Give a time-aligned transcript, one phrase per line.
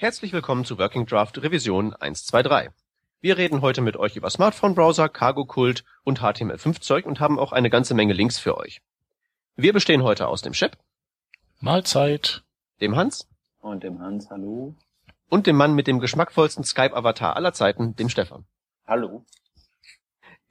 [0.00, 2.70] Herzlich willkommen zu Working Draft Revision 123.
[3.20, 7.94] Wir reden heute mit euch über Smartphone-Browser, Cargo-Kult und HTML5-Zeug und haben auch eine ganze
[7.94, 8.80] Menge Links für euch.
[9.56, 10.78] Wir bestehen heute aus dem Shep,
[11.58, 12.44] Mahlzeit.
[12.80, 13.26] dem Hans
[13.58, 14.76] Und dem Hans, hallo.
[15.30, 18.46] und dem Mann mit dem geschmackvollsten Skype-Avatar aller Zeiten, dem Stefan.
[18.86, 19.24] Hallo.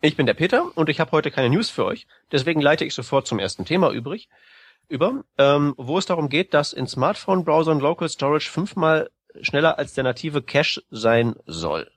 [0.01, 2.93] Ich bin der Peter und ich habe heute keine News für euch, deswegen leite ich
[2.93, 4.27] sofort zum ersten Thema übrig,
[4.89, 9.09] über, ähm, wo es darum geht, dass in Smartphone-Browsern Local Storage fünfmal
[9.41, 11.91] schneller als der native Cache sein soll.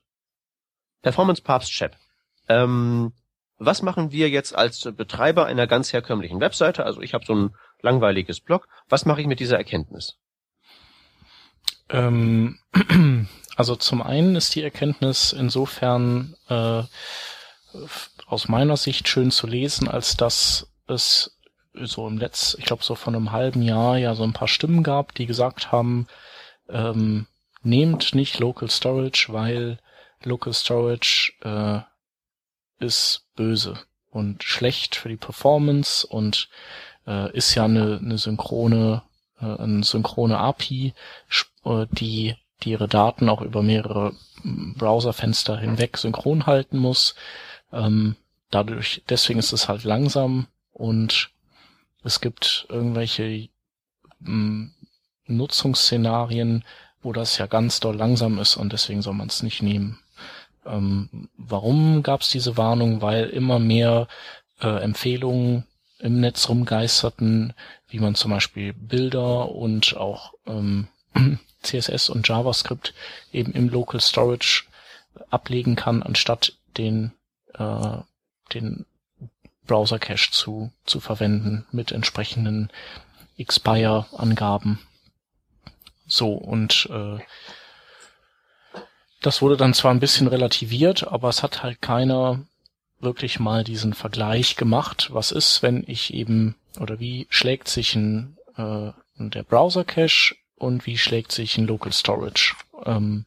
[1.02, 1.96] Performance Papst Chap.
[2.48, 3.12] Ähm,
[3.58, 6.84] was machen wir jetzt als Betreiber einer ganz herkömmlichen Webseite?
[6.84, 8.68] Also ich habe so ein langweiliges Blog.
[8.88, 10.16] Was mache ich mit dieser Erkenntnis?
[11.90, 12.58] Ähm,
[13.56, 16.82] also zum einen ist die Erkenntnis insofern äh,
[18.26, 21.38] aus meiner Sicht schön zu lesen, als dass es
[21.74, 24.82] so im Letz, ich glaube so von einem halben Jahr ja so ein paar Stimmen
[24.82, 26.06] gab, die gesagt haben,
[26.72, 27.26] ähm,
[27.62, 29.78] nehmt nicht Local Storage, weil
[30.22, 31.80] Local Storage äh,
[32.84, 33.78] ist böse
[34.10, 36.48] und schlecht für die Performance und
[37.06, 39.02] äh, ist ja eine, eine synchrone,
[39.40, 40.94] äh, eine synchrone API,
[41.64, 44.14] äh, die, die ihre Daten auch über mehrere
[44.44, 47.14] m, Browserfenster hinweg synchron halten muss.
[47.72, 48.16] Ähm,
[48.50, 51.30] dadurch, deswegen ist es halt langsam und
[52.02, 53.48] es gibt irgendwelche
[54.24, 54.74] m,
[55.36, 56.64] Nutzungsszenarien,
[57.02, 59.98] wo das ja ganz doll langsam ist und deswegen soll man es nicht nehmen.
[60.66, 63.00] Ähm, warum gab es diese Warnung?
[63.02, 64.08] Weil immer mehr
[64.60, 65.64] äh, Empfehlungen
[65.98, 67.52] im Netz rumgeisterten,
[67.88, 70.88] wie man zum Beispiel Bilder und auch ähm,
[71.62, 72.94] CSS und JavaScript
[73.32, 74.64] eben im Local Storage
[75.30, 77.12] ablegen kann, anstatt den,
[77.54, 77.98] äh,
[78.54, 78.86] den
[79.66, 82.70] Browser Cache zu, zu verwenden mit entsprechenden
[83.36, 84.80] Expire-Angaben.
[86.10, 87.18] So, und äh,
[89.22, 92.40] das wurde dann zwar ein bisschen relativiert, aber es hat halt keiner
[92.98, 95.10] wirklich mal diesen Vergleich gemacht.
[95.12, 100.84] Was ist, wenn ich eben, oder wie schlägt sich ein, äh, der Browser Cache und
[100.84, 102.56] wie schlägt sich ein Local Storage?
[102.84, 103.24] Ähm,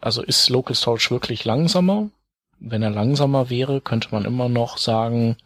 [0.00, 2.10] also ist Local Storage wirklich langsamer?
[2.58, 5.36] Wenn er langsamer wäre, könnte man immer noch sagen,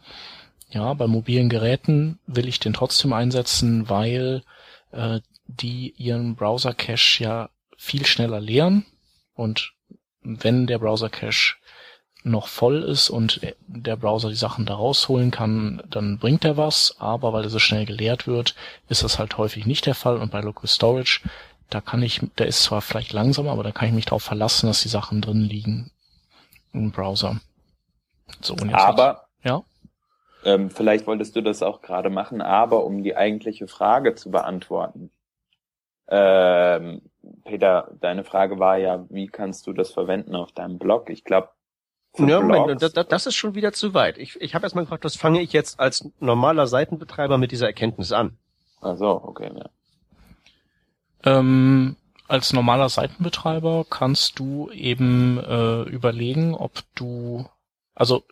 [0.71, 4.43] ja, bei mobilen Geräten will ich den trotzdem einsetzen, weil
[4.91, 8.85] äh, die ihren Browser Cache ja viel schneller leeren
[9.33, 9.73] und
[10.21, 11.55] wenn der Browser Cache
[12.23, 16.95] noch voll ist und der Browser die Sachen da rausholen kann, dann bringt er was,
[16.99, 18.55] aber weil er so schnell geleert wird,
[18.89, 21.21] ist das halt häufig nicht der Fall und bei Local Storage,
[21.69, 24.67] da kann ich, der ist zwar vielleicht langsamer, aber da kann ich mich darauf verlassen,
[24.67, 25.91] dass die Sachen drin liegen
[26.73, 27.39] im Browser.
[28.41, 29.63] So, und jetzt Aber, hat, ja,
[30.45, 35.11] ähm, vielleicht wolltest du das auch gerade machen, aber um die eigentliche Frage zu beantworten.
[36.09, 37.01] Ähm,
[37.45, 41.09] Peter, deine Frage war ja, wie kannst du das verwenden auf deinem Blog?
[41.09, 41.49] Ich glaube,
[42.17, 44.17] Ja, Moment, das, das, ist schon wieder zu weit.
[44.17, 48.11] Ich, ich habe erstmal gefragt, was fange ich jetzt als normaler Seitenbetreiber mit dieser Erkenntnis
[48.11, 48.37] an?
[48.81, 49.69] Ach so, okay, ja.
[51.23, 51.95] Ähm,
[52.27, 57.45] als normaler Seitenbetreiber kannst du eben äh, überlegen, ob du,
[57.93, 58.23] also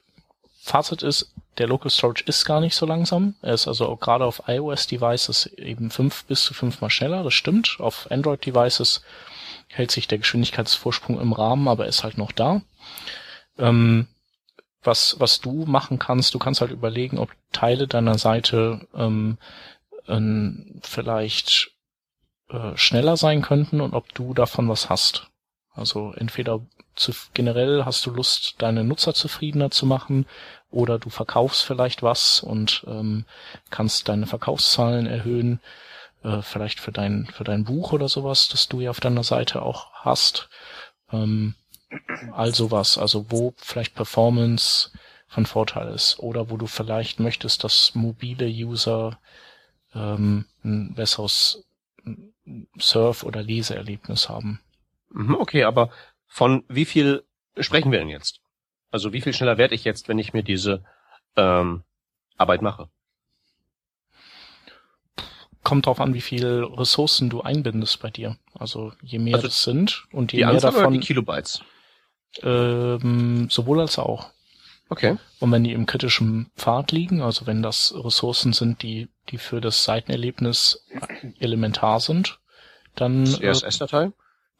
[0.61, 3.35] Fazit ist, der Local Storage ist gar nicht so langsam.
[3.41, 7.77] Er ist also gerade auf iOS-Devices eben fünf bis zu fünfmal schneller, das stimmt.
[7.79, 9.03] Auf Android-Devices
[9.69, 12.61] hält sich der Geschwindigkeitsvorsprung im Rahmen, aber ist halt noch da.
[13.57, 14.07] Ähm,
[14.83, 19.37] was, was du machen kannst, du kannst halt überlegen, ob Teile deiner Seite ähm,
[20.07, 21.71] ähm, vielleicht
[22.49, 25.27] äh, schneller sein könnten und ob du davon was hast.
[25.73, 26.61] Also entweder
[26.95, 30.25] zu, generell hast du Lust, deine Nutzer zufriedener zu machen
[30.69, 33.25] oder du verkaufst vielleicht was und ähm,
[33.69, 35.59] kannst deine Verkaufszahlen erhöhen,
[36.23, 39.61] äh, vielleicht für dein, für dein Buch oder sowas, das du ja auf deiner Seite
[39.61, 40.49] auch hast.
[41.11, 41.55] Ähm,
[42.33, 44.91] all sowas, also wo vielleicht Performance
[45.27, 49.19] von Vorteil ist oder wo du vielleicht möchtest, dass mobile User
[49.93, 51.63] ähm, ein besseres
[52.77, 54.61] Surf- oder Leseerlebnis haben.
[55.09, 55.89] Mhm, Okay, aber
[56.27, 57.23] von wie viel
[57.59, 58.39] sprechen wir denn jetzt?
[58.97, 60.83] Also wie viel schneller werde ich jetzt, wenn ich mir diese
[61.35, 61.83] ähm,
[62.35, 62.89] Arbeit mache?
[65.61, 68.37] Kommt drauf an, wie viel Ressourcen du einbindest bei dir.
[68.55, 71.61] Also je mehr Also das sind und je Die mehr Anzahl oder davon, die Kilobytes?
[72.41, 74.31] ähm, sowohl als auch.
[74.89, 75.15] Okay.
[75.39, 79.61] Und wenn die im kritischen Pfad liegen, also wenn das Ressourcen sind, die, die für
[79.61, 80.87] das Seitenerlebnis
[81.39, 82.39] elementar sind,
[82.95, 84.11] dann äh, CSS-Datei?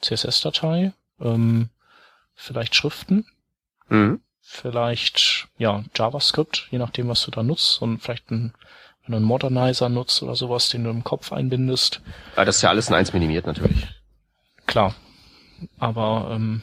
[0.04, 1.70] CSS-Datei, ähm,
[2.36, 3.26] vielleicht Schriften,
[3.90, 4.22] Mhm.
[4.50, 8.54] Vielleicht ja JavaScript, je nachdem, was du da nutzt und vielleicht ein,
[9.04, 12.02] wenn du einen Modernizer nutzt oder sowas, den du im Kopf einbindest.
[12.38, 13.86] Ah, das ist ja alles in eins minimiert natürlich.
[14.66, 14.96] klar.
[15.80, 16.62] Aber ähm,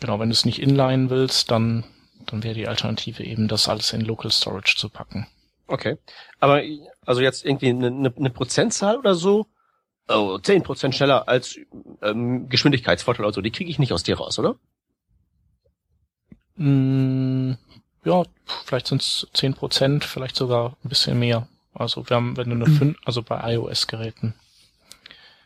[0.00, 1.84] genau, wenn du es nicht inline willst, dann,
[2.26, 5.26] dann wäre die Alternative eben, das alles in Local Storage zu packen.
[5.66, 5.98] Okay.
[6.38, 6.62] Aber
[7.04, 9.46] also jetzt irgendwie eine, eine, eine Prozentzahl oder so?
[10.08, 11.58] Oh, 10% schneller als
[12.00, 14.54] ähm, Geschwindigkeitsvorteil oder so, die kriege ich nicht aus dir raus, oder?
[16.58, 17.52] Mm,
[18.04, 18.22] ja,
[18.64, 21.48] vielleicht sind es 10%, vielleicht sogar ein bisschen mehr.
[21.74, 24.34] Also wir haben, wenn du eine 5, also bei iOS-Geräten.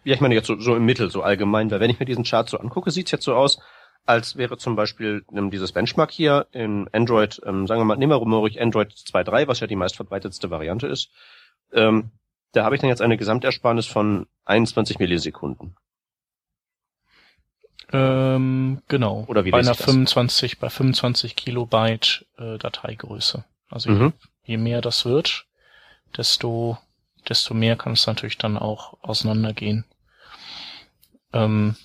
[0.04, 2.24] Ja, ich meine jetzt so, so im Mittel, so allgemein, weil wenn ich mir diesen
[2.24, 3.58] Chart so angucke, sieht's jetzt so aus,
[4.04, 8.12] als wäre zum Beispiel ähm, dieses Benchmark hier in Android, ähm, sagen wir mal, nehmen
[8.12, 11.10] wir mal ruhig Android 2.3, was ja die meistverbreitetste Variante ist.
[11.72, 12.10] Ähm,
[12.52, 15.76] da habe ich dann jetzt eine Gesamtersparnis von 21 Millisekunden.
[17.92, 19.24] Ähm, genau.
[19.28, 19.84] Oder wie bei einer ich das?
[19.84, 23.44] 25, bei 25 Kilobyte äh, Dateigröße.
[23.70, 24.12] Also Mhm.
[24.44, 25.46] je mehr das wird,
[26.16, 26.78] desto,
[27.28, 29.84] desto mehr kann es natürlich dann auch auseinandergehen.
[31.32, 31.76] Ähm,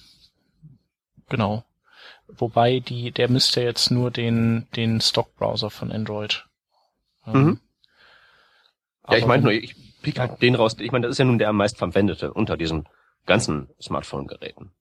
[1.30, 1.64] genau.
[2.28, 6.46] Wobei die, der misst ja jetzt nur den, den Stock-Browser von Android.
[7.26, 7.60] Ähm, Mhm.
[9.10, 10.76] Ja, ich meine nur, ich pick halt den raus.
[10.80, 12.90] Ich meine, das ist ja nun der am meist verwendete unter diesen
[13.26, 14.72] ganzen Smartphone-Geräten.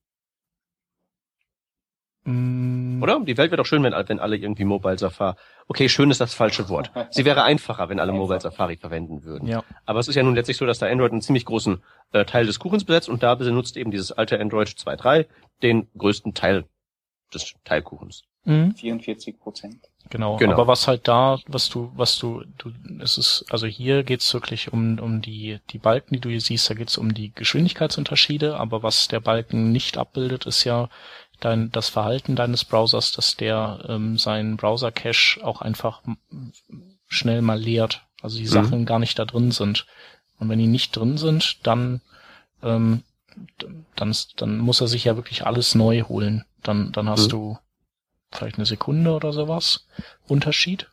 [2.27, 3.21] Mm, Oder?
[3.21, 5.37] Die Welt wäre doch schön, wenn, wenn alle irgendwie Mobile Safari.
[5.69, 6.91] Okay, schön ist das falsche Wort.
[7.09, 9.47] Sie wäre einfacher, wenn alle Mobile Safari verwenden würden.
[9.47, 9.63] Ja.
[9.85, 11.81] Aber es ist ja nun letztlich so, dass da Android einen ziemlich großen
[12.11, 15.25] äh, Teil des Kuchens besetzt und da benutzt eben dieses alte Android 2.3
[15.63, 16.65] den größten Teil
[17.33, 18.23] des Teilkuchens.
[18.43, 18.75] Mhm.
[18.75, 19.89] 44 Prozent.
[20.09, 20.37] Genau.
[20.37, 20.53] Genau.
[20.53, 22.71] Aber was halt da, was du, was du, du,
[23.01, 26.69] es ist, also hier geht's wirklich um, um die, die Balken, die du hier siehst,
[26.69, 30.89] da geht's um die Geschwindigkeitsunterschiede, aber was der Balken nicht abbildet, ist ja
[31.39, 36.01] dein, das Verhalten deines Browsers, dass der ähm, seinen Browser-Cache auch einfach
[37.07, 38.05] schnell mal leert.
[38.21, 38.49] Also die Mhm.
[38.49, 39.85] Sachen gar nicht da drin sind.
[40.39, 42.01] Und wenn die nicht drin sind, dann,
[42.63, 43.03] ähm,
[43.95, 46.45] dann, dann muss er sich ja wirklich alles neu holen.
[46.63, 47.31] Dann, dann hast Mhm.
[47.31, 47.57] du
[48.31, 49.87] vielleicht eine Sekunde oder sowas
[50.27, 50.89] Unterschied.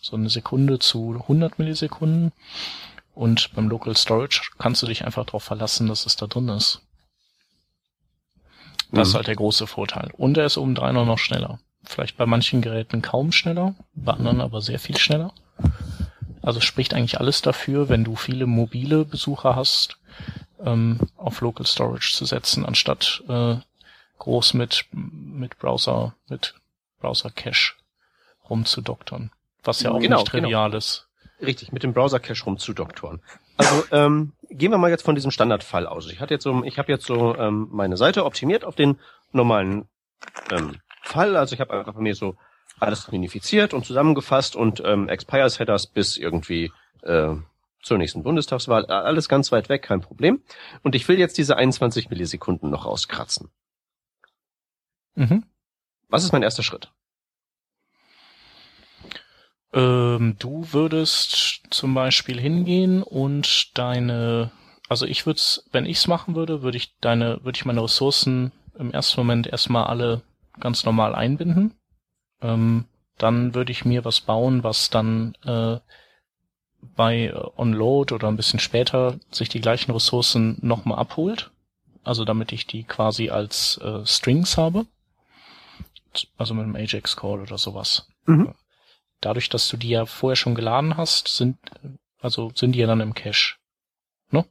[0.00, 2.32] So eine Sekunde zu 100 Millisekunden.
[3.14, 6.82] Und beim Local Storage kannst du dich einfach darauf verlassen, dass es da drin ist.
[8.92, 9.16] Das ist Mhm.
[9.18, 10.10] halt der große Vorteil.
[10.16, 11.58] Und er ist obendrein auch noch schneller.
[11.84, 15.32] Vielleicht bei manchen Geräten kaum schneller, bei anderen aber sehr viel schneller.
[16.42, 19.98] Also spricht eigentlich alles dafür, wenn du viele mobile Besucher hast,
[20.64, 23.56] ähm, auf Local Storage zu setzen, anstatt äh,
[24.18, 26.54] groß mit, mit Browser, mit
[27.00, 27.74] Browser Cache
[28.48, 29.30] rumzudoktern.
[29.64, 31.08] Was ja auch Genau, nicht trivial ist.
[31.40, 33.20] Richtig, mit dem Browser-Cache rumzudoktoren.
[33.56, 36.10] Also ähm, gehen wir mal jetzt von diesem Standardfall aus.
[36.10, 38.98] Ich hatte jetzt so, ich habe jetzt so ähm, meine Seite optimiert auf den
[39.32, 39.88] normalen
[40.50, 41.36] ähm, Fall.
[41.36, 42.36] Also ich habe einfach bei mir so
[42.80, 46.72] alles minifiziert und zusammengefasst und ähm, Expires Headers bis irgendwie
[47.02, 47.34] äh,
[47.82, 48.86] zur nächsten Bundestagswahl.
[48.86, 50.42] Alles ganz weit weg, kein Problem.
[50.82, 53.50] Und ich will jetzt diese 21 Millisekunden noch rauskratzen.
[55.14, 55.44] Mhm.
[56.08, 56.92] Was ist mein erster Schritt?
[59.72, 64.50] Ähm, du würdest zum Beispiel hingehen und deine,
[64.88, 65.40] also ich würde
[65.72, 69.84] wenn ich's machen würde, würde ich deine, würde ich meine Ressourcen im ersten Moment erstmal
[69.84, 70.22] alle
[70.60, 71.74] ganz normal einbinden.
[72.42, 72.84] Ähm,
[73.18, 75.78] dann würde ich mir was bauen, was dann äh,
[76.96, 81.50] bei äh, Onload oder ein bisschen später sich die gleichen Ressourcen nochmal abholt.
[82.04, 84.86] Also damit ich die quasi als äh, Strings habe.
[86.36, 88.54] Also mit einem Ajax Call oder sowas Mhm.
[89.22, 91.56] Dadurch, dass du die ja vorher schon geladen hast, sind,
[92.20, 93.56] also sind die ja dann im Cache.
[94.30, 94.44] Ne?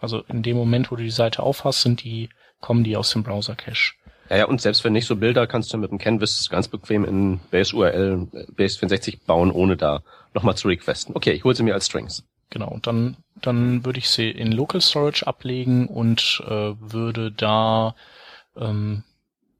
[0.00, 2.30] Also in dem Moment, wo du die Seite aufhast, sind die,
[2.60, 3.94] kommen die aus dem Browser-Cache.
[4.30, 7.04] Ja, ja, und selbst wenn nicht so Bilder, kannst du mit dem Canvas ganz bequem
[7.04, 10.02] in Base URL, Base 64 bauen, ohne da
[10.32, 11.14] nochmal zu requesten.
[11.14, 12.24] Okay, ich hole sie mir als Strings.
[12.48, 12.68] Genau.
[12.68, 17.94] Und dann, dann würde ich sie in Local Storage ablegen und äh, würde da,
[18.56, 19.02] ähm,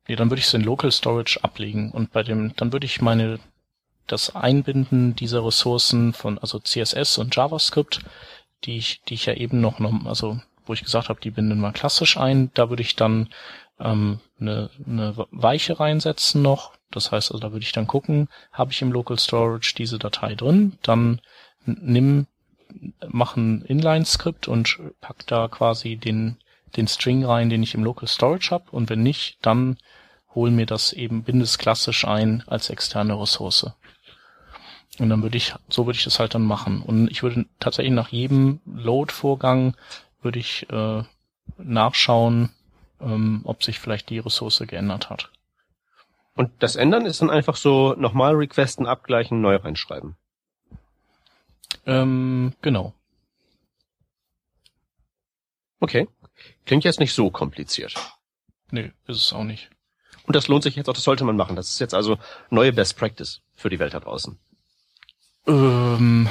[0.08, 3.02] nee, dann würde ich sie in Local Storage ablegen und bei dem, dann würde ich
[3.02, 3.40] meine
[4.06, 8.00] das Einbinden dieser Ressourcen von also CSS und JavaScript,
[8.64, 11.72] die ich, die ich ja eben noch, also wo ich gesagt habe, die binden wir
[11.72, 13.28] klassisch ein, da würde ich dann
[13.80, 16.72] ähm, eine, eine Weiche reinsetzen noch.
[16.90, 20.34] Das heißt, also da würde ich dann gucken, habe ich im Local Storage diese Datei
[20.34, 21.20] drin, dann
[21.64, 22.26] nimm,
[23.08, 26.36] mach ein Inline-Skript und pack da quasi den,
[26.76, 29.76] den String rein, den ich im Local Storage habe und wenn nicht, dann
[30.34, 33.72] hol mir das eben, binde es klassisch ein als externe Ressource.
[34.98, 36.82] Und dann würde ich, so würde ich das halt dann machen.
[36.82, 39.76] Und ich würde tatsächlich nach jedem Load-Vorgang
[40.22, 41.02] würde ich äh,
[41.58, 42.50] nachschauen,
[43.00, 45.30] ähm, ob sich vielleicht die Ressource geändert hat.
[46.34, 50.16] Und das Ändern ist dann einfach so nochmal requesten, abgleichen, neu reinschreiben.
[51.86, 52.94] Ähm, genau.
[55.80, 56.08] Okay.
[56.66, 57.94] Klingt jetzt nicht so kompliziert.
[58.70, 59.70] Nee, ist es auch nicht.
[60.26, 61.56] Und das lohnt sich jetzt auch, das sollte man machen.
[61.56, 62.18] Das ist jetzt also
[62.50, 64.38] neue Best Practice für die Welt da draußen.
[65.46, 66.28] Ähm,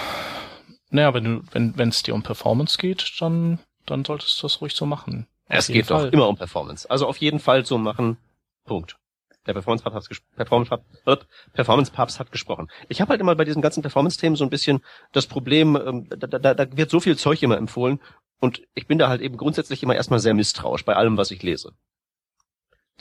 [0.89, 4.62] naja, wenn du, wenn wenn es dir um Performance geht, dann dann solltest du das
[4.62, 5.27] ruhig so machen.
[5.48, 6.05] es geht Fall.
[6.05, 6.89] doch immer um Performance.
[6.89, 8.17] Also auf jeden Fall so machen.
[8.65, 8.98] Punkt.
[9.46, 12.70] Der Performance Papst hat, Performance Papst, Performance Papst hat gesprochen.
[12.88, 16.27] Ich habe halt immer bei diesen ganzen Performance-Themen so ein bisschen das Problem, ähm, da,
[16.27, 18.00] da, da wird so viel Zeug immer empfohlen
[18.39, 21.43] und ich bin da halt eben grundsätzlich immer erstmal sehr misstrauisch bei allem, was ich
[21.43, 21.74] lese.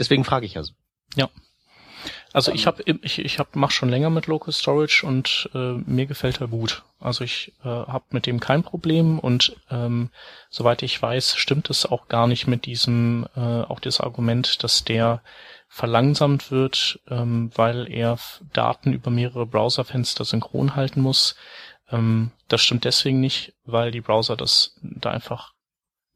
[0.01, 0.73] Deswegen frage ich ja so.
[1.15, 1.29] Ja.
[2.33, 6.07] Also ich habe ich, ich hab, mach schon länger mit Local Storage und äh, mir
[6.07, 6.83] gefällt er gut.
[6.99, 10.11] Also ich äh, habe mit dem kein Problem und ähm,
[10.49, 14.85] soweit ich weiß, stimmt es auch gar nicht mit diesem äh, auch das Argument, dass
[14.85, 15.23] der
[15.69, 18.19] verlangsamt wird, ähm, weil er
[18.53, 21.37] Daten über mehrere Browserfenster synchron halten muss.
[21.91, 25.53] Ähm, das stimmt deswegen nicht, weil die Browser das da einfach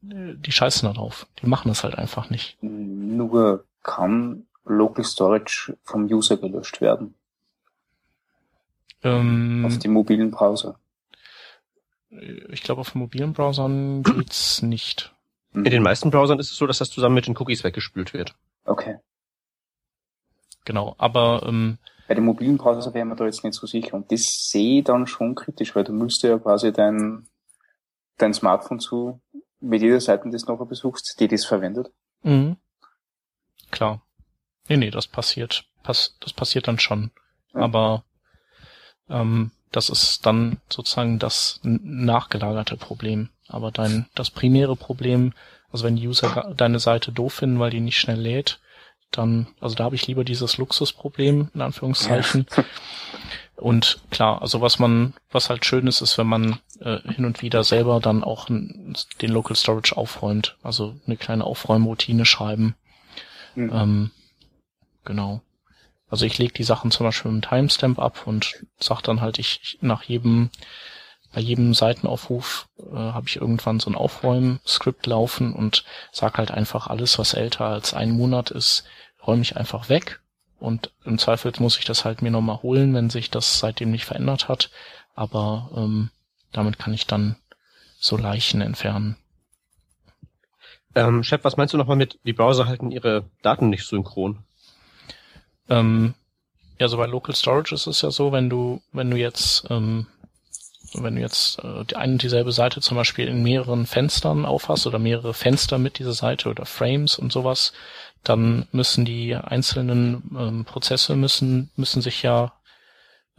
[0.03, 1.27] äh, die scheißen da drauf.
[1.41, 2.57] Die machen das halt einfach nicht.
[2.61, 7.15] Nur kann Local Storage vom User gelöscht werden.
[9.03, 10.79] Ähm, auf die mobilen Browser.
[12.09, 15.13] Ich glaube, auf mobilen Browsern geht's nicht.
[15.53, 18.35] In den meisten Browsern ist es so, dass das zusammen mit den Cookies weggespült wird.
[18.65, 18.99] Okay.
[20.65, 23.95] Genau, aber ähm, bei den mobilen Browser wäre man da jetzt nicht so sicher.
[23.95, 27.27] Und das sehe ich dann schon kritisch, weil du müsstest ja quasi dein,
[28.17, 29.21] dein Smartphone zu
[29.59, 31.91] mit jeder Seite, die du noch besuchst, die das verwendet.
[32.23, 32.57] Mhm.
[33.71, 34.01] Klar.
[34.67, 35.65] Nee, nee, das passiert.
[35.83, 37.11] Pass, das passiert dann schon.
[37.53, 37.61] Ja.
[37.61, 38.03] Aber
[39.09, 43.29] ähm, das ist dann sozusagen das nachgelagerte Problem.
[43.47, 45.33] Aber dein das primäre Problem,
[45.71, 48.59] also wenn die User deine Seite doof finden, weil die nicht schnell lädt,
[49.11, 52.45] dann, also da habe ich lieber dieses Luxusproblem, in Anführungszeichen.
[52.55, 52.63] Ja.
[53.55, 57.41] Und klar, also was man, was halt schön ist, ist, wenn man äh, hin und
[57.41, 60.57] wieder selber dann auch den Local Storage aufräumt.
[60.61, 62.75] Also eine kleine Aufräumroutine schreiben.
[63.55, 63.71] Mhm.
[63.73, 64.11] Ähm,
[65.07, 65.41] genau.
[66.09, 69.39] Also ich lege die Sachen zum Beispiel mit einem Timestamp ab und sag dann halt,
[69.39, 70.51] ich nach jedem,
[71.33, 76.87] bei jedem Seitenaufruf äh, habe ich irgendwann so ein Aufräumskript laufen und sag halt einfach
[76.87, 78.85] alles, was älter als ein Monat ist,
[79.25, 80.21] räume ich einfach weg
[80.59, 84.05] und im Zweifel muss ich das halt mir nochmal holen, wenn sich das seitdem nicht
[84.05, 84.71] verändert hat.
[85.13, 86.09] Aber ähm,
[86.51, 87.35] damit kann ich dann
[87.99, 89.17] so Leichen entfernen.
[90.95, 94.39] Ähm, Chef, was meinst du nochmal mit, die Browser halten ihre Daten nicht synchron?
[95.69, 96.13] Ähm,
[96.79, 100.07] ja, so bei Local Storage ist es ja so, wenn du, wenn du jetzt, ähm,
[100.93, 104.87] wenn du jetzt äh, die eine und dieselbe Seite zum Beispiel in mehreren Fenstern aufhast
[104.87, 107.73] oder mehrere Fenster mit dieser Seite oder Frames und sowas,
[108.23, 112.53] dann müssen die einzelnen ähm, Prozesse müssen, müssen sich ja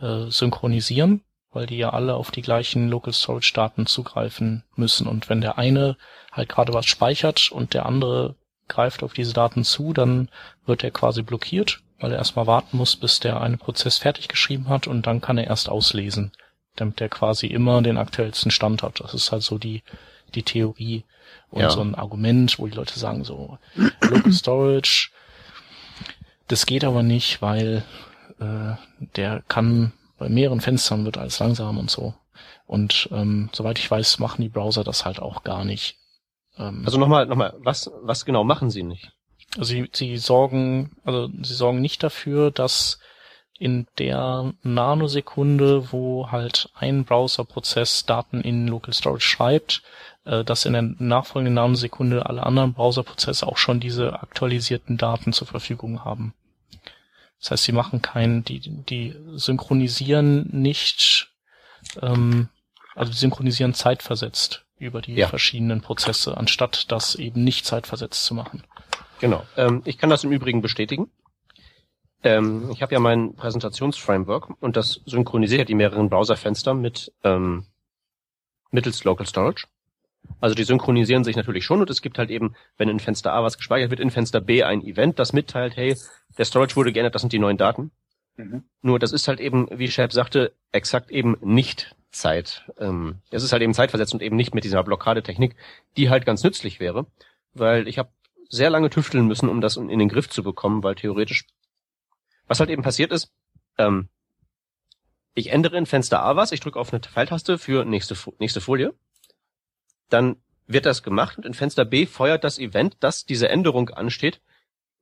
[0.01, 5.07] äh, synchronisieren, weil die ja alle auf die gleichen Local Storage Daten zugreifen müssen.
[5.07, 5.97] Und wenn der eine
[6.33, 8.35] halt gerade was speichert und der andere
[8.67, 10.29] greift auf diese Daten zu, dann
[10.67, 14.69] wird er quasi blockiert, weil er erstmal warten muss, bis der eine Prozess fertig geschrieben
[14.69, 16.33] hat und dann kann er erst auslesen,
[16.77, 19.01] damit er quasi immer den aktuellsten Stand hat.
[19.01, 19.83] Das ist halt so die,
[20.35, 21.05] die Theorie
[21.51, 21.71] und ja.
[21.71, 25.11] so ein Argument, wo die Leute sagen so, Local Storage,
[26.47, 27.85] das geht aber nicht, weil
[28.39, 28.75] äh,
[29.17, 32.15] der kann bei mehreren Fenstern wird alles langsam und so.
[32.67, 35.97] Und ähm, soweit ich weiß, machen die Browser das halt auch gar nicht.
[36.59, 39.13] Ähm, also nochmal, nochmal, was, was genau machen sie nicht?
[39.57, 42.99] Sie, sie sorgen, also sie sorgen nicht dafür, dass
[43.59, 49.83] in der Nanosekunde, wo halt ein Browserprozess Daten in Local Storage schreibt,
[50.25, 55.49] äh, dass in der nachfolgenden Nanosekunde alle anderen Browserprozesse auch schon diese aktualisierten Daten zur
[55.49, 56.35] Verfügung haben.
[57.41, 61.31] Das heißt, sie machen keinen, die, die synchronisieren nicht,
[62.01, 62.49] ähm,
[62.95, 65.29] also die synchronisieren zeitversetzt über die ja.
[65.29, 68.63] verschiedenen Prozesse, anstatt das eben nicht zeitversetzt zu machen.
[69.21, 69.45] Genau.
[69.57, 71.11] Ähm, ich kann das im Übrigen bestätigen.
[72.23, 77.67] Ähm, ich habe ja mein Präsentationsframework und das synchronisiert die mehreren Browserfenster mit ähm,
[78.71, 79.67] mittels Local Storage.
[80.41, 83.43] Also die synchronisieren sich natürlich schon und es gibt halt eben, wenn in Fenster A
[83.43, 85.97] was gespeichert wird, in Fenster B ein Event, das mitteilt, hey,
[86.37, 87.93] der Storage wurde geändert, das sind die neuen Daten.
[88.37, 88.65] Mhm.
[88.83, 92.71] Nur das ist halt eben, wie Shab sagte, exakt eben nicht Zeit.
[92.79, 95.55] Ähm, es ist halt eben zeitversetzt und eben nicht mit dieser Blockadetechnik,
[95.97, 97.07] die halt ganz nützlich wäre,
[97.55, 98.11] weil ich habe
[98.49, 101.47] sehr lange tüfteln müssen, um das in den Griff zu bekommen, weil theoretisch,
[102.47, 103.33] was halt eben passiert ist,
[103.77, 104.09] ähm,
[105.35, 108.95] ich ändere in Fenster A was, ich drücke auf eine Pfeiltaste für nächste, nächste Folie
[110.09, 110.37] dann
[110.67, 114.41] wird das gemacht und in Fenster B feuert das Event, dass diese Änderung ansteht.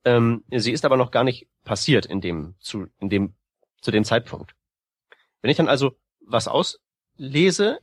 [0.05, 3.35] Ähm, sie ist aber noch gar nicht passiert in dem, zu, in dem,
[3.81, 4.55] zu dem Zeitpunkt.
[5.43, 7.81] Wenn ich dann also was auslese,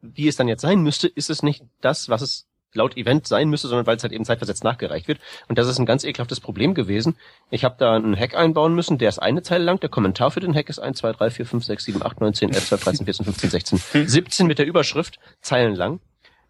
[0.00, 3.48] wie es dann jetzt sein müsste, ist es nicht das, was es laut Event sein
[3.48, 5.18] müsste, sondern weil es halt eben zeitversetzt nachgereicht wird.
[5.48, 7.16] Und das ist ein ganz ekelhaftes Problem gewesen.
[7.50, 9.80] Ich habe da einen Hack einbauen müssen, der ist eine Zeile lang.
[9.80, 12.34] Der Kommentar für den Hack ist 1, 2, 3, 4, 5, 6, 7, 8, 9,
[12.34, 16.00] 10, 11, 12, 13, 14, 15, 16, 17 mit der Überschrift, Zeilen lang.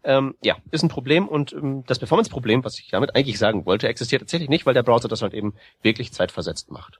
[0.03, 3.87] Ähm, ja, ist ein Problem und ähm, das Performance-Problem, was ich damit eigentlich sagen wollte,
[3.87, 6.99] existiert tatsächlich nicht, weil der Browser das halt eben wirklich zeitversetzt macht.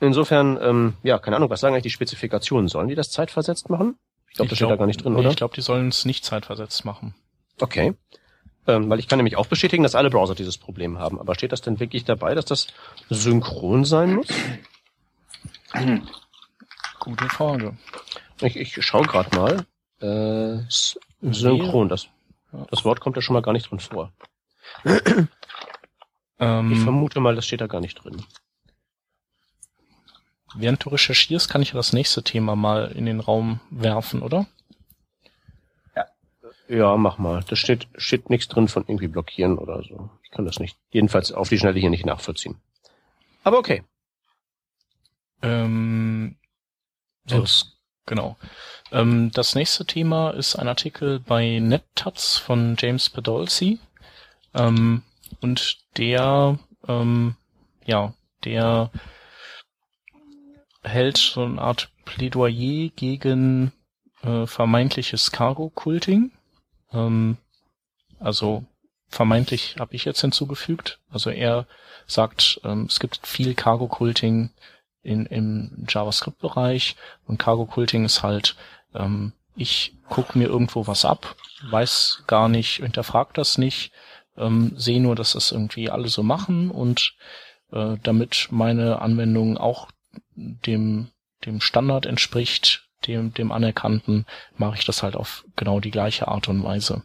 [0.00, 2.68] Insofern, ähm, ja, keine Ahnung, was sagen eigentlich die Spezifikationen?
[2.68, 3.98] Sollen die das zeitversetzt machen?
[4.30, 5.30] Ich glaube, das steht da gar nicht drin, nee, oder?
[5.30, 7.14] Ich glaube, die sollen es nicht zeitversetzt machen.
[7.60, 7.94] Okay.
[8.66, 11.18] Ähm, weil ich kann nämlich auch bestätigen, dass alle Browser dieses Problem haben.
[11.18, 12.68] Aber steht das denn wirklich dabei, dass das
[13.08, 14.28] synchron sein muss?
[17.00, 17.76] Gute Frage.
[18.40, 19.66] Ich, ich schaue gerade mal.
[20.00, 20.62] Äh,
[21.20, 22.08] synchron, das,
[22.70, 24.12] das Wort kommt ja schon mal gar nicht drin vor.
[26.38, 28.22] Ähm, Ich vermute mal, das steht da gar nicht drin.
[30.54, 34.46] Während du recherchierst, kann ich ja das nächste Thema mal in den Raum werfen, oder?
[36.68, 37.42] Ja, mach mal.
[37.48, 40.08] Da steht, steht nichts drin von irgendwie blockieren oder so.
[40.22, 40.76] Ich kann das nicht.
[40.92, 42.60] Jedenfalls auf die Schnelle hier nicht nachvollziehen.
[43.42, 43.82] Aber okay.
[45.42, 46.36] Ähm,
[47.26, 47.38] So.
[47.38, 48.36] sonst, genau.
[48.92, 53.80] Ähm, das nächste Thema ist ein Artikel bei NetTuts von James Podolsey.
[54.54, 55.02] Ähm,
[55.40, 57.34] und der, ähm,
[57.84, 58.14] ja,
[58.44, 58.92] der
[60.82, 63.72] hält so eine Art Plädoyer gegen
[64.22, 66.30] äh, vermeintliches Cargo-Culting.
[66.92, 67.36] Ähm,
[68.18, 68.64] also
[69.08, 71.00] vermeintlich habe ich jetzt hinzugefügt.
[71.10, 71.66] Also er
[72.06, 74.50] sagt, ähm, es gibt viel Cargo-Culting
[75.02, 76.96] in, im JavaScript-Bereich
[77.26, 78.56] und Cargo-Culting ist halt,
[78.94, 81.36] ähm, ich gucke mir irgendwo was ab,
[81.70, 83.92] weiß gar nicht, hinterfrag das nicht,
[84.36, 87.14] ähm, sehe nur, dass das irgendwie alle so machen und
[87.72, 89.88] äh, damit meine Anwendung auch
[90.34, 91.10] dem,
[91.44, 94.26] dem Standard entspricht, dem, dem anerkannten,
[94.56, 97.02] mache ich das halt auf genau die gleiche Art und Weise.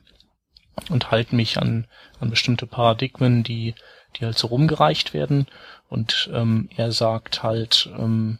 [0.90, 1.88] Und halte mich an,
[2.20, 3.76] an bestimmte Paradigmen, die,
[4.16, 5.48] die halt so rumgereicht werden.
[5.88, 8.40] Und ähm, er sagt halt, ähm,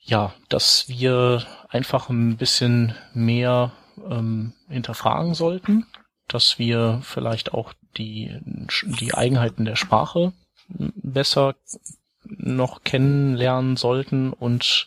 [0.00, 3.72] ja, dass wir einfach ein bisschen mehr
[4.08, 5.86] ähm, hinterfragen sollten,
[6.28, 8.38] dass wir vielleicht auch die,
[9.00, 10.32] die Eigenheiten der Sprache
[10.68, 11.56] besser
[12.28, 14.86] noch kennenlernen sollten und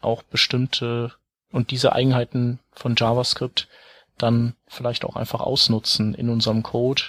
[0.00, 1.12] auch bestimmte
[1.50, 3.68] und diese Eigenheiten von JavaScript
[4.18, 7.02] dann vielleicht auch einfach ausnutzen in unserem Code,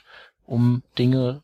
[0.45, 1.41] um Dinge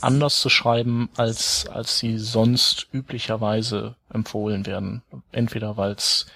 [0.00, 5.02] anders zu schreiben, als, als sie sonst üblicherweise empfohlen werden.
[5.32, 6.26] Entweder weil es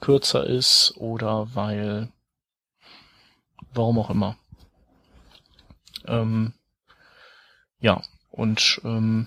[0.00, 2.12] kürzer ist oder weil,
[3.72, 4.36] warum auch immer.
[6.06, 6.54] Ähm,
[7.80, 9.26] ja, und ähm,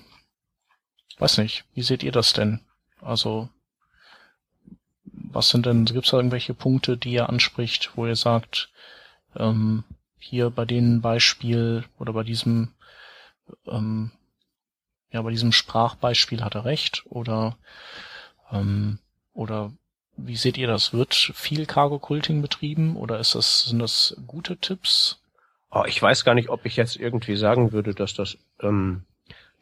[1.20, 2.62] weiß nicht, wie seht ihr das denn?
[3.02, 3.50] Also,
[5.04, 8.72] was sind denn, gibt es da irgendwelche Punkte, die ihr anspricht, wo ihr sagt,
[9.36, 9.84] ähm,
[10.18, 12.74] hier bei dem Beispiel oder bei diesem,
[13.68, 14.12] ähm,
[15.12, 17.58] ja, bei diesem Sprachbeispiel hat er recht oder,
[18.52, 19.00] ähm,
[19.34, 19.72] oder
[20.18, 20.94] wie seht ihr das?
[20.94, 25.22] Wird viel Cargo-Culting betrieben oder ist das, sind das gute Tipps?
[25.72, 29.06] Oh, ich weiß gar nicht, ob ich jetzt irgendwie sagen würde, dass das, ähm,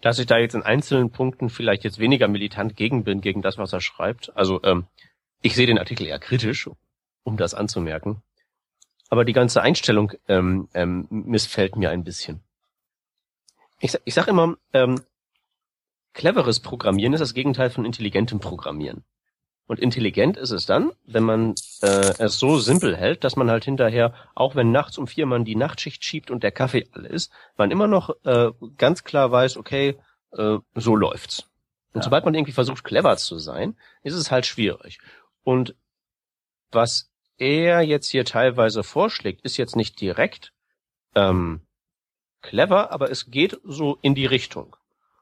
[0.01, 3.57] dass ich da jetzt in einzelnen Punkten vielleicht jetzt weniger militant gegen bin, gegen das,
[3.57, 4.35] was er schreibt.
[4.35, 4.85] Also, ähm,
[5.41, 6.69] ich sehe den Artikel eher kritisch,
[7.23, 8.21] um das anzumerken.
[9.09, 12.41] Aber die ganze Einstellung ähm, ähm, missfällt mir ein bisschen.
[13.79, 14.99] Ich, ich sage immer, ähm,
[16.13, 19.03] cleveres Programmieren ist das Gegenteil von intelligentem Programmieren.
[19.67, 23.65] Und intelligent ist es dann, wenn man äh, es so simpel hält, dass man halt
[23.65, 27.31] hinterher, auch wenn nachts um vier man die Nachtschicht schiebt und der Kaffee alle ist,
[27.57, 29.97] man immer noch äh, ganz klar weiß, okay,
[30.31, 31.49] äh, so läuft's.
[31.93, 32.03] Und Ja.
[32.03, 34.99] sobald man irgendwie versucht, clever zu sein, ist es halt schwierig.
[35.43, 35.75] Und
[36.71, 40.53] was er jetzt hier teilweise vorschlägt, ist jetzt nicht direkt
[41.13, 41.61] ähm,
[42.41, 44.75] clever, aber es geht so in die Richtung.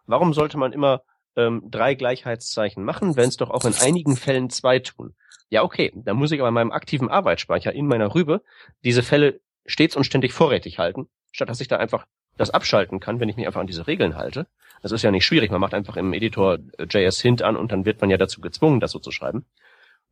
[0.05, 1.01] Warum sollte man immer
[1.35, 5.15] ähm, drei Gleichheitszeichen machen, wenn es doch auch in einigen Fällen zwei tun?
[5.49, 8.41] Ja, okay, dann muss ich aber in meinem aktiven Arbeitsspeicher in meiner Rübe
[8.83, 12.05] diese Fälle stets und ständig vorrätig halten, statt dass ich da einfach
[12.37, 14.47] das abschalten kann, wenn ich mich einfach an diese Regeln halte.
[14.81, 15.51] Das ist ja nicht schwierig.
[15.51, 18.41] Man macht einfach im Editor äh, JS Hint an und dann wird man ja dazu
[18.41, 19.45] gezwungen, das so zu schreiben.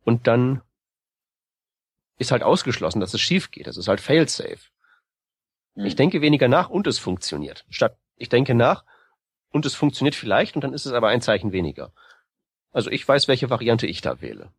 [0.04, 0.62] Und dann
[2.18, 3.66] ist halt ausgeschlossen, dass es schief geht.
[3.66, 4.58] Das ist halt fail-safe.
[5.74, 5.84] Hm.
[5.84, 7.64] Ich denke weniger nach und es funktioniert.
[7.68, 8.84] Statt ich denke nach
[9.54, 11.92] und es funktioniert vielleicht und dann ist es aber ein Zeichen weniger.
[12.72, 14.50] Also ich weiß, welche Variante ich da wähle.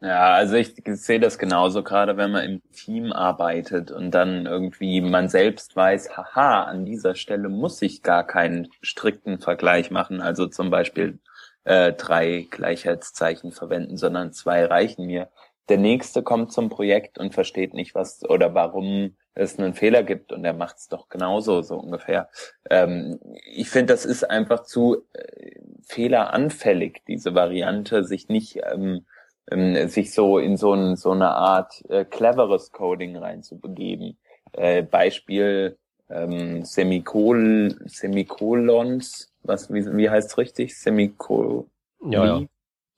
[0.00, 5.00] Ja, also ich sehe das genauso, gerade wenn man im Team arbeitet und dann irgendwie
[5.00, 10.46] man selbst weiß, haha, an dieser Stelle muss ich gar keinen strikten Vergleich machen, also
[10.46, 11.18] zum Beispiel
[11.64, 15.30] äh, drei Gleichheitszeichen verwenden, sondern zwei reichen mir.
[15.70, 20.32] der nächste kommt zum Projekt und versteht nicht, was oder warum es einen Fehler gibt
[20.32, 22.28] und er macht es doch genauso, so ungefähr.
[22.70, 29.04] Ähm, ich finde, das ist einfach zu äh, fehleranfällig, diese Variante, sich nicht ähm,
[29.50, 34.18] ähm, sich so in so, ein, so eine Art äh, cleveres Coding reinzubegeben.
[34.52, 40.78] Äh, Beispiel ähm, Semikol Semikolons, was wie, wie heißt richtig?
[40.78, 41.66] Semikol
[42.08, 42.46] Ja, ja.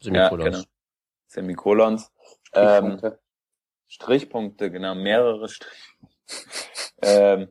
[0.01, 0.45] Semikolons.
[0.45, 0.63] Ja, genau.
[1.27, 2.13] Semikolons.
[2.45, 3.07] Strichpunkte.
[3.07, 3.13] Ähm,
[3.89, 5.96] Strichpunkte, genau, mehrere Strichpunkte.
[7.03, 7.49] Ähm,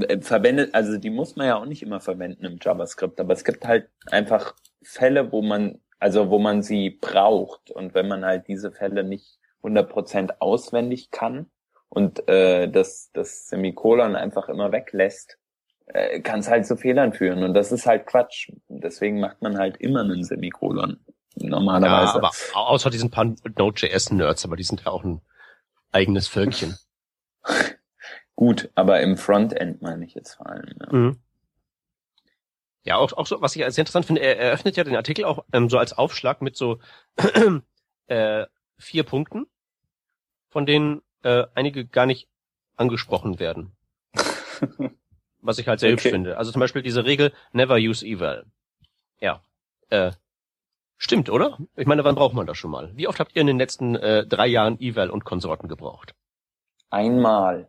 [0.00, 3.44] äh, verwendet, also die muss man ja auch nicht immer verwenden im JavaScript, aber es
[3.44, 8.48] gibt halt einfach Fälle, wo man, also wo man sie braucht und wenn man halt
[8.48, 11.50] diese Fälle nicht 100% auswendig kann
[11.88, 15.38] und äh, das, das Semikolon einfach immer weglässt,
[15.86, 18.50] äh, kann es halt zu Fehlern führen und das ist halt Quatsch.
[18.68, 20.98] Deswegen macht man halt immer einen Semikolon
[21.36, 22.18] normalerweise.
[22.18, 25.20] Ja, aber außer diesen paar Node.js-Nerds, aber die sind ja auch ein
[25.92, 26.76] eigenes Völkchen.
[28.36, 30.74] Gut, aber im Frontend meine ich jetzt vor allem.
[30.80, 30.92] Ja.
[30.92, 31.18] Mhm.
[32.82, 35.44] Ja, auch, auch so, was ich sehr interessant finde, er eröffnet ja den Artikel auch
[35.52, 36.80] ähm, so als Aufschlag mit so
[38.08, 38.46] äh,
[38.78, 39.46] vier Punkten,
[40.50, 42.28] von denen äh, einige gar nicht
[42.76, 43.72] angesprochen werden.
[45.44, 45.96] was ich halt sehr okay.
[45.96, 46.36] hübsch finde.
[46.38, 48.46] Also zum Beispiel diese Regel Never use eval.
[49.20, 49.42] Ja.
[49.90, 50.12] Äh,
[50.96, 51.58] stimmt, oder?
[51.76, 52.90] Ich meine, wann braucht man das schon mal?
[52.94, 56.14] Wie oft habt ihr in den letzten äh, drei Jahren eval und Konsorten gebraucht?
[56.94, 57.68] Einmal.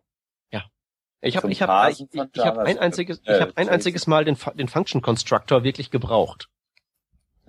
[1.26, 4.38] Ich habe ich hab, ich, ich hab ein einziges ich habe ein einziges Mal den
[4.54, 6.50] den Function Constructor wirklich gebraucht.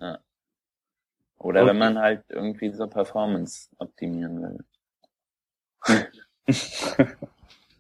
[0.01, 0.19] Ja.
[1.37, 4.65] Oder Und wenn man halt irgendwie so Performance optimieren
[5.85, 6.07] will.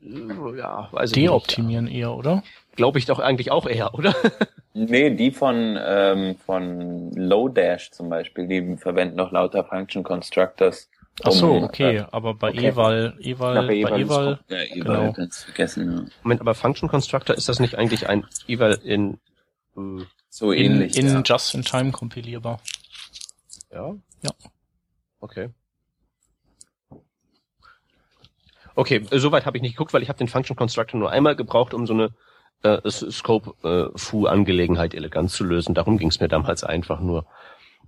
[0.58, 2.42] ja, weiß ich Deoptimieren eher, oder?
[2.72, 4.14] Glaube ich doch eigentlich auch eher, oder?
[4.74, 10.90] nee, die von ähm, von Lodash zum Beispiel, die verwenden noch lauter Function Constructors
[11.22, 12.68] Ach so, okay, aber bei okay.
[12.68, 15.30] Eval, Eval, bei Eval, Eval, ja, Eval genau.
[15.30, 15.92] vergessen.
[15.92, 16.04] Ja.
[16.22, 19.14] Moment, aber Function Constructor ist das nicht eigentlich ein Eval in
[19.76, 21.22] äh, so ähnlich in, in ja.
[21.24, 22.60] Just-in-Time kompilierbar?
[23.72, 23.94] Ja.
[24.22, 24.30] Ja.
[25.20, 25.48] Okay.
[28.74, 31.34] Okay, äh, soweit habe ich nicht geguckt, weil ich habe den Function Constructor nur einmal
[31.34, 32.10] gebraucht, um so eine
[32.62, 35.74] äh, Scope-Fu-Angelegenheit äh, elegant zu lösen.
[35.74, 37.24] Darum ging es mir damals einfach nur.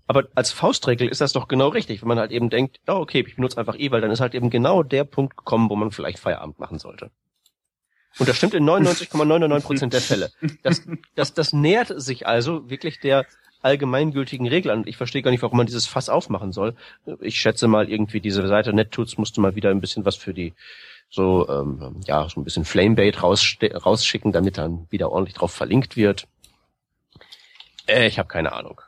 [0.08, 3.22] Aber als Faustregel ist das doch genau richtig, wenn man halt eben denkt, oh, okay,
[3.26, 5.90] ich benutze einfach E, weil dann ist halt eben genau der Punkt gekommen, wo man
[5.92, 7.10] vielleicht Feierabend machen sollte.
[8.18, 10.32] Und das stimmt in 99,99 Prozent der Fälle.
[10.62, 10.82] Das,
[11.14, 13.26] das, das nähert sich also wirklich der
[13.60, 14.84] allgemeingültigen Regel an.
[14.86, 16.74] Ich verstehe gar nicht, warum man dieses Fass aufmachen soll.
[17.20, 20.54] Ich schätze mal irgendwie diese Seite NetTools musste mal wieder ein bisschen was für die
[21.10, 26.26] so ähm, ja so ein bisschen Flamebait rausschicken, damit dann wieder ordentlich drauf verlinkt wird.
[27.86, 28.80] Äh, ich habe keine Ahnung.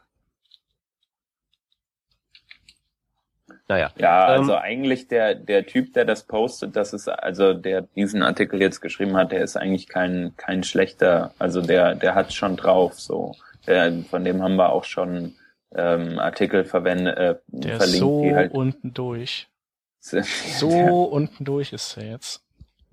[3.70, 3.92] Naja.
[3.98, 8.20] Ja, also ähm, eigentlich der, der Typ, der das postet, das ist, also der diesen
[8.20, 12.56] Artikel jetzt geschrieben hat, der ist eigentlich kein, kein schlechter, also der, der hat schon
[12.56, 13.37] drauf, so.
[13.68, 15.37] Der, von dem haben wir auch schon
[15.72, 19.46] ähm, Artikel verwendet, äh, der verlinkt, ist so die halt unten durch.
[20.00, 22.42] so unten durch ist er jetzt.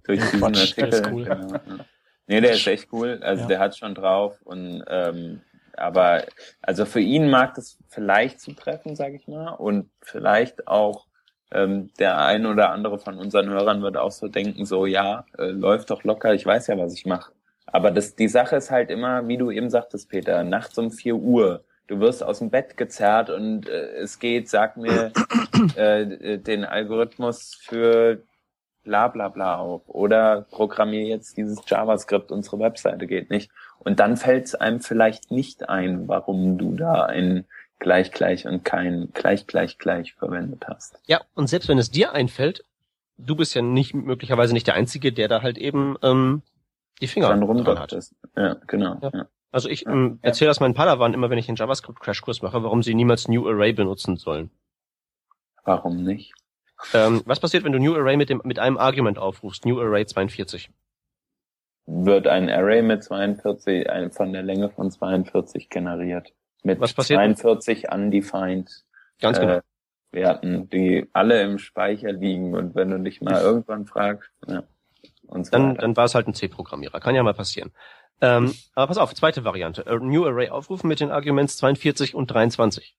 [0.04, 0.90] Durch diesen Quatsch, Artikel.
[0.92, 1.24] Der ist cool.
[1.26, 1.84] Genau.
[2.28, 3.20] Nee, der ist echt cool.
[3.24, 3.48] Also ja.
[3.48, 5.42] der hat schon drauf und ähm,
[5.78, 6.24] aber
[6.62, 11.08] also für ihn mag das vielleicht zutreffen, sage ich mal, und vielleicht auch
[11.52, 15.46] ähm, der ein oder andere von unseren Hörern wird auch so denken, so ja, äh,
[15.46, 17.32] läuft doch locker, ich weiß ja, was ich mache.
[17.66, 21.16] Aber das, die Sache ist halt immer, wie du eben sagtest, Peter, nachts um vier
[21.16, 21.64] Uhr.
[21.88, 25.12] Du wirst aus dem Bett gezerrt und äh, es geht, sag mir
[25.76, 28.24] äh, den Algorithmus für
[28.88, 29.82] bla bla bla auf.
[29.88, 33.52] Oder programmiere jetzt dieses JavaScript, unsere Webseite geht nicht.
[33.80, 37.46] Und dann fällt es einem vielleicht nicht ein, warum du da ein
[37.80, 41.00] gleich gleich und kein gleich gleich gleich verwendet hast.
[41.06, 42.64] Ja, und selbst wenn es dir einfällt,
[43.18, 46.42] du bist ja nicht möglicherweise nicht der Einzige, der da halt eben ähm,
[47.02, 47.94] die Finger dann dran hat.
[47.94, 48.16] Ist.
[48.36, 48.98] Ja, genau.
[49.02, 49.12] Ja.
[49.14, 49.28] Ja.
[49.52, 52.94] Also ich ähm, erzähle das meinen Padawan immer, wenn ich einen JavaScript-Crashkurs mache, warum sie
[52.94, 54.50] niemals New Array benutzen sollen.
[55.64, 56.34] Warum nicht?
[56.94, 59.66] Ähm, was passiert, wenn du New Array mit, dem, mit einem Argument aufrufst?
[59.66, 60.70] New Array 42
[61.88, 66.34] wird ein Array mit 42, ein, von der Länge von 42 generiert.
[66.64, 68.84] Mit Was passiert 42 undefined
[69.20, 69.54] Ganz genau.
[69.54, 69.62] Äh,
[70.12, 74.64] Werten, die alle im Speicher liegen und wenn du dich mal irgendwann fragst, ja,
[75.28, 77.00] und so dann, dann war es halt ein C-Programmierer.
[77.00, 77.72] Kann ja mal passieren.
[78.22, 79.86] Ähm, aber pass auf, zweite Variante.
[79.86, 82.96] A New Array aufrufen mit den Arguments 42 und 23.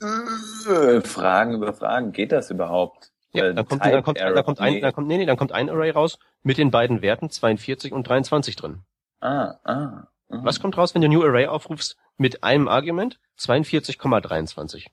[0.00, 2.12] Äh, Fragen über Fragen.
[2.12, 3.12] Geht das überhaupt?
[3.32, 5.68] Ja, dann kommt, dann kommt, dann kommt ein, dann kommt, nee, nee, dann kommt ein
[5.68, 8.82] Array raus mit den beiden Werten 42 und 23 drin.
[9.20, 10.06] Ah, ah.
[10.28, 10.44] Mhm.
[10.44, 14.86] Was kommt raus, wenn du New Array aufrufst mit einem Argument 42,23?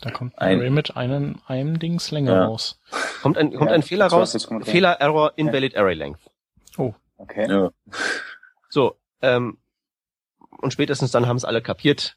[0.00, 2.44] Da kommt ein Array mit einem, einem Dings länger Ja.
[2.44, 2.78] raus.
[3.22, 4.34] Kommt ein, kommt Ja, ein Fehler raus.
[4.34, 4.64] 20,3.
[4.64, 6.30] Fehler, Error, Invalid Array Length.
[7.16, 7.48] Okay.
[7.48, 7.70] Ja.
[8.68, 9.58] So, ähm,
[10.60, 12.16] und spätestens dann haben es alle kapiert.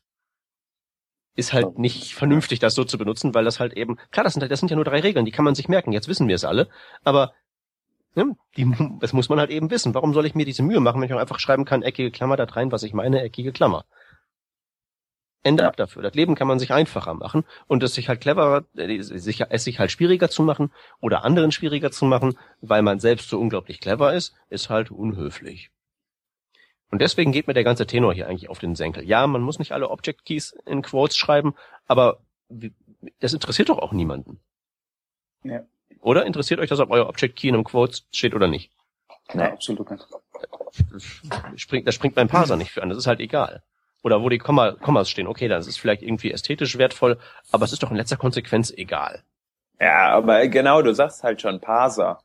[1.35, 4.41] Ist halt nicht vernünftig, das so zu benutzen, weil das halt eben, klar, das sind,
[4.41, 6.35] halt- das sind ja nur drei Regeln, die kann man sich merken, jetzt wissen wir
[6.35, 6.67] es alle,
[7.03, 7.33] aber
[8.15, 8.65] ne, die,
[9.01, 9.93] das muss man halt eben wissen.
[9.95, 12.37] Warum soll ich mir diese Mühe machen, wenn ich auch einfach schreiben kann, eckige Klammer
[12.37, 13.85] da rein, was ich meine, eckige Klammer.
[15.41, 16.03] Ende ab dafür.
[16.03, 19.63] Das Leben kann man sich einfacher machen und es sich halt cleverer, äh, sich, es
[19.63, 23.79] sich halt schwieriger zu machen oder anderen schwieriger zu machen, weil man selbst so unglaublich
[23.79, 25.71] clever ist, ist halt unhöflich.
[26.89, 29.03] Und deswegen geht mir der ganze Tenor hier eigentlich auf den Senkel.
[29.03, 31.53] Ja, man muss nicht alle Object Keys in Quotes schreiben,
[31.85, 32.19] aber
[33.19, 34.39] das interessiert doch auch niemanden.
[35.43, 35.61] Ja.
[35.99, 38.71] Oder interessiert euch das, ob euer Object Key in einem Quote steht oder nicht?
[39.33, 40.05] Nein, absolut nicht.
[40.91, 41.03] Das
[41.55, 43.63] springt, das springt beim Parser nicht für an, das ist halt egal.
[44.03, 47.19] Oder wo die Komma, Kommas stehen, okay, das ist vielleicht irgendwie ästhetisch wertvoll,
[47.51, 49.23] aber es ist doch in letzter Konsequenz egal.
[49.79, 52.19] Ja, aber genau, du sagst halt schon Parser.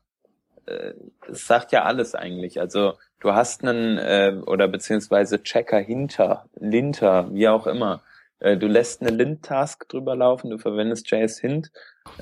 [0.65, 0.93] Äh,
[1.29, 2.59] sagt ja alles eigentlich.
[2.59, 8.01] Also du hast einen äh, oder beziehungsweise Checker hinter, linter, wie auch immer.
[8.39, 11.71] Äh, Du lässt eine Lint-Task drüber laufen, du verwendest JS-Hint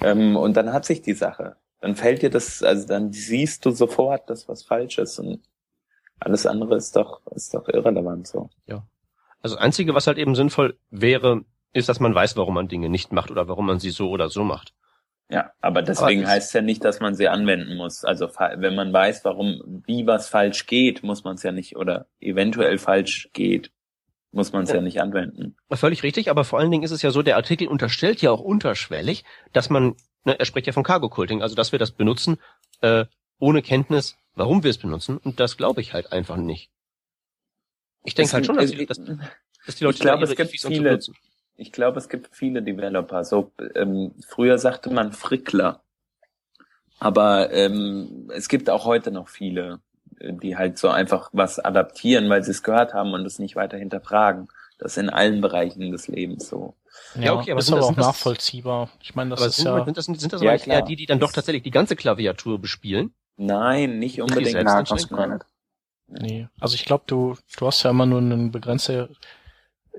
[0.02, 1.56] ähm, und dann hat sich die Sache.
[1.82, 5.42] Dann fällt dir das, also dann siehst du sofort, dass was falsch ist und
[6.20, 8.50] alles andere ist doch ist doch irrelevant so.
[9.42, 12.90] Also das Einzige, was halt eben sinnvoll wäre, ist, dass man weiß, warum man Dinge
[12.90, 14.74] nicht macht oder warum man sie so oder so macht.
[15.32, 18.04] Ja, aber deswegen Aber es- heißt ja nicht, dass man sie anwenden muss.
[18.04, 22.08] Also wenn man weiß, warum, wie was falsch geht, muss man es ja nicht oder
[22.20, 23.72] eventuell falsch geht,
[24.34, 24.76] muss man es ja.
[24.76, 24.82] Ja.
[24.82, 25.56] nicht anwenden.
[25.72, 28.42] Völlig richtig, aber vor allen Dingen ist es ja so, der Artikel unterstellt ja auch
[28.42, 32.38] unterschwellig, dass man, ne, er spricht ja von Cargo Culting, also dass wir das benutzen,
[32.82, 33.06] äh,
[33.40, 36.70] ohne Kenntnis, warum wir es benutzen, und das glaube ich halt einfach nicht.
[38.04, 39.00] Ich denke halt schon, dass, die, dass,
[39.66, 41.00] dass die Leute ich glaube, es gibt viele-.
[41.56, 43.24] Ich glaube, es gibt viele Developer.
[43.24, 45.82] So ähm, früher sagte man Frickler,
[47.00, 49.80] aber ähm, es gibt auch heute noch viele,
[50.20, 53.56] äh, die halt so einfach was adaptieren, weil sie es gehört haben und es nicht
[53.56, 54.48] weiter hinterfragen.
[54.78, 56.76] Das ist in allen Bereichen des Lebens so.
[57.20, 58.90] Ja, okay, aber ist sind aber das- auch das- nachvollziehbar.
[59.02, 61.06] Ich meine, das Aber ist sind, ja, sind das, sind das Ja, eher die, die
[61.06, 63.14] dann doch tatsächlich die ganze Klaviatur bespielen?
[63.38, 64.52] Nein, nicht unbedingt.
[64.52, 65.40] selbst Nein,
[66.08, 66.48] nee.
[66.60, 69.10] Also ich glaube, du, du hast ja immer nur eine begrenzte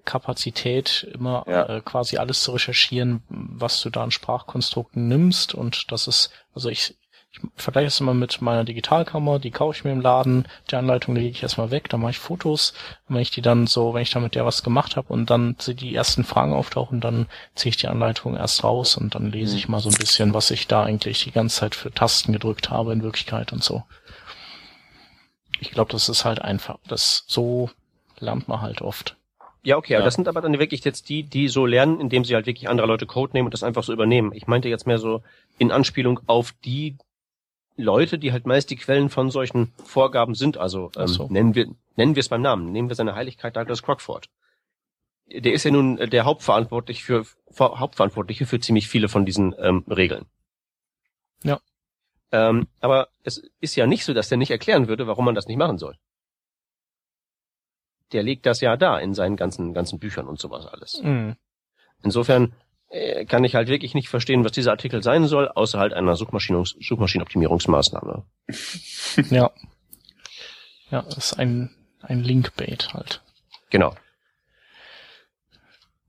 [0.05, 1.69] Kapazität, immer Ja.
[1.69, 5.55] äh, quasi alles zu recherchieren, was du da an Sprachkonstrukten nimmst.
[5.55, 6.97] Und das ist, also ich,
[7.31, 11.15] ich vergleiche es immer mit meiner Digitalkammer, die kaufe ich mir im Laden, die Anleitung
[11.15, 12.75] lege ich erstmal weg, dann mache ich Fotos.
[13.09, 15.31] Und wenn ich die dann so, wenn ich da mit der was gemacht habe und
[15.31, 19.57] dann die ersten Fragen auftauchen, dann ziehe ich die Anleitung erst raus und dann lese
[19.57, 22.71] ich mal so ein bisschen, was ich da eigentlich die ganze Zeit für Tasten gedrückt
[22.71, 23.83] habe in Wirklichkeit und so.
[25.61, 27.71] Ich glaube, das ist halt einfach, das so
[28.19, 29.17] lernt man halt oft.
[29.65, 30.07] Ja, okay, aber Ja.
[30.07, 32.87] das sind aber dann wirklich jetzt die, die so lernen, indem sie halt wirklich andere
[32.87, 34.33] Leute Code nehmen und das einfach so übernehmen.
[34.35, 35.23] Ich meinte jetzt mehr so
[35.59, 36.97] in Anspielung auf die
[37.77, 40.59] Leute, die halt meist die Quellen von solchen Vorgaben sind.
[40.59, 41.29] Also ähm, so.
[41.29, 42.73] nennen wir nennen wir es beim Namen.
[42.73, 44.29] Nehmen wir seine Heiligkeit Douglas Crockford.
[45.31, 49.55] Der ist ja nun äh, der Hauptverantwortlich für, vor- Hauptverantwortliche für ziemlich viele von diesen
[49.59, 50.27] ähm, Regeln.
[51.45, 51.61] Ja.
[52.33, 55.47] Ähm, aber es ist ja nicht so, dass der nicht erklären würde, warum man das
[55.47, 55.97] nicht machen soll.
[58.13, 61.01] Der legt das ja da in seinen ganzen ganzen Büchern und sowas alles.
[61.03, 61.37] Mhm.
[62.03, 62.55] Insofern
[62.89, 66.17] äh, kann ich halt wirklich nicht verstehen, was dieser Artikel sein soll, außer halt einer
[66.17, 68.25] Suchmaschinenoptimierungsmaßnahme.
[69.31, 69.51] Ja.
[70.91, 71.71] Ja, das ist ein,
[72.03, 73.23] ein Linkbait halt.
[73.71, 73.95] Genau.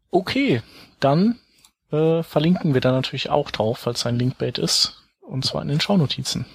[0.09, 0.61] Okay,
[0.99, 1.39] dann
[1.91, 5.01] äh, verlinken wir da natürlich auch drauf, falls es ein Linkbait ist.
[5.21, 6.45] Und zwar in den Shownotizen.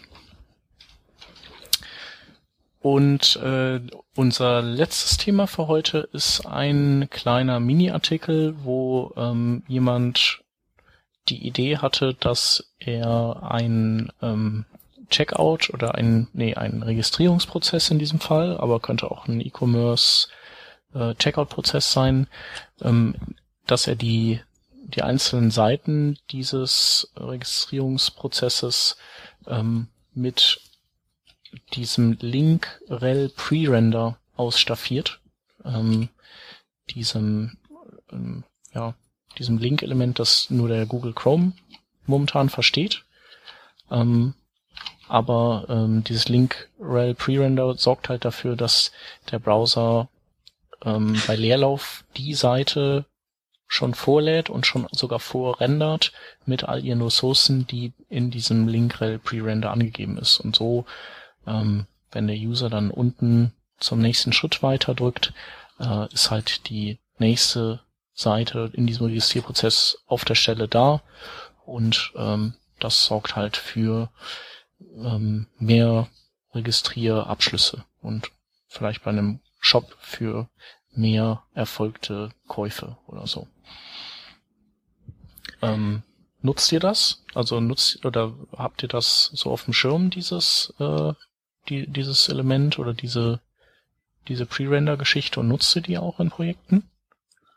[2.80, 3.80] Und äh,
[4.14, 10.42] unser letztes Thema für heute ist ein kleiner Mini-Artikel, wo ähm, jemand
[11.28, 14.64] die Idee hatte, dass er ein ähm,
[15.10, 20.28] Checkout oder ein, nee, ein Registrierungsprozess in diesem Fall, aber könnte auch ein E-Commerce
[20.94, 22.28] äh, Checkout-Prozess sein,
[22.80, 23.14] ähm,
[23.66, 24.40] dass er die,
[24.72, 28.96] die einzelnen Seiten dieses Registrierungsprozesses
[29.46, 30.60] ähm, mit
[31.74, 35.20] diesem Link rel Pre-Render ausstaffiert,
[35.64, 36.08] ähm,
[36.90, 37.58] diesem,
[38.12, 38.94] ähm, ja,
[39.38, 41.52] diesem Link-Element, das nur der Google Chrome
[42.06, 43.04] momentan versteht.
[43.90, 44.34] Ähm,
[45.08, 48.92] aber ähm, dieses Link rel Pre-Render sorgt halt dafür, dass
[49.30, 50.08] der Browser
[50.84, 53.06] ähm, bei Leerlauf die Seite
[53.66, 56.12] schon vorlädt und schon sogar vorrendert
[56.46, 60.40] mit all ihren Ressourcen, die in diesem Link-Rel Pre-Render angegeben ist.
[60.40, 60.87] Und so,
[61.48, 65.32] ähm, wenn der User dann unten zum nächsten Schritt weiter drückt,
[65.78, 67.80] äh, ist halt die nächste
[68.14, 71.02] Seite in diesem Registrierprozess auf der Stelle da
[71.64, 74.11] und ähm, das sorgt halt für
[74.96, 76.08] ähm, mehr
[76.54, 78.30] Registrierabschlüsse und
[78.68, 80.48] vielleicht bei einem Shop für
[80.92, 83.46] mehr erfolgte Käufe oder so.
[85.62, 86.02] Ähm,
[86.40, 87.22] nutzt ihr das?
[87.34, 91.12] Also nutzt oder habt ihr das so auf dem Schirm, dieses, äh,
[91.68, 93.40] die, dieses Element oder diese,
[94.28, 96.85] diese Pre-Render-Geschichte und nutzt die auch in Projekten?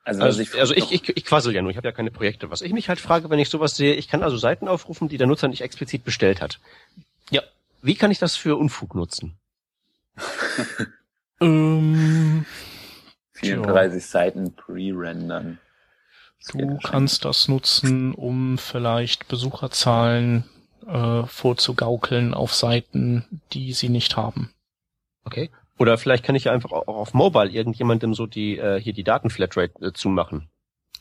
[0.04, 2.50] Also, also, ich, also ich, ich, ich quassel ja nur, ich habe ja keine Projekte.
[2.50, 5.18] Was ich mich halt frage, wenn ich sowas sehe, ich kann also Seiten aufrufen, die
[5.18, 6.60] der Nutzer nicht explizit bestellt hat.
[7.30, 7.44] Ja.
[7.82, 9.38] Wie kann ich das für Unfug nutzen?
[11.42, 12.46] ähm,
[13.34, 15.60] 34 Seiten pre-rendern.
[16.52, 20.46] Du kannst das nutzen, um vielleicht Besucherzahlen
[20.88, 24.54] äh, vorzugaukeln auf Seiten, die sie nicht haben.
[25.24, 25.50] Okay.
[25.78, 29.04] Oder vielleicht kann ich ja einfach auch auf Mobile irgendjemandem so die äh, hier die
[29.04, 30.48] Datenflatrate äh, zumachen.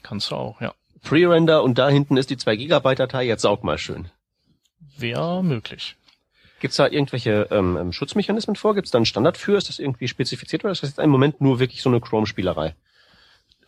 [0.02, 0.74] Kannst du auch, ja.
[1.02, 4.10] Pre-Render und da hinten ist die 2 Gigabyte Datei, jetzt saug mal schön.
[4.96, 5.96] Wäre möglich.
[6.60, 8.74] Gibt's da irgendwelche ähm, ähm Schutzmechanismen vor?
[8.74, 9.56] Gibt's da einen Standard für?
[9.56, 12.74] Ist das irgendwie spezifiziert oder ist das jetzt im Moment nur wirklich so eine Chrome-Spielerei?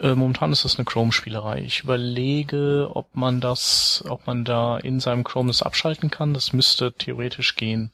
[0.02, 1.62] Äh, momentan ist das eine Chrome-Spielerei.
[1.62, 6.34] Ich überlege, ob man das, ob man da in seinem Chrome das abschalten kann.
[6.34, 7.92] Das müsste theoretisch gehen.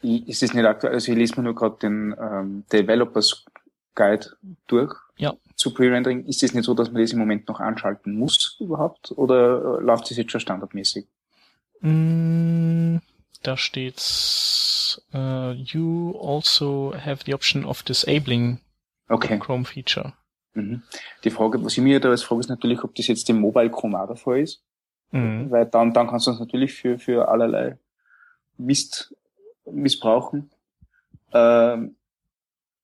[0.00, 0.94] Ist es nicht aktuell?
[0.94, 3.44] Also ich lese mir nur gerade den ähm, Developers
[3.96, 4.36] Guide
[4.68, 5.34] durch ja.
[5.56, 6.24] zu Pre-Rendering.
[6.26, 9.10] Ist es nicht so, dass man das im Moment noch anschalten muss überhaupt?
[9.16, 11.06] Oder äh, läuft es jetzt schon standardmäßig?
[11.80, 12.98] Mm,
[13.42, 18.60] da steht's, uh, you also have the option of disabling
[19.08, 19.40] okay.
[19.40, 20.12] Chrome Feature.
[20.54, 20.82] Mhm.
[21.24, 23.70] Die Frage, was ich mir da als Frage ist natürlich, ob das jetzt im Mobile
[23.70, 24.62] Chrome auch der Fall ist.
[25.10, 25.50] Mhm.
[25.50, 27.78] Weil dann, dann kannst du es natürlich für, für allerlei
[28.58, 29.14] Mist
[29.70, 30.50] missbrauchen.
[31.32, 31.96] Ähm,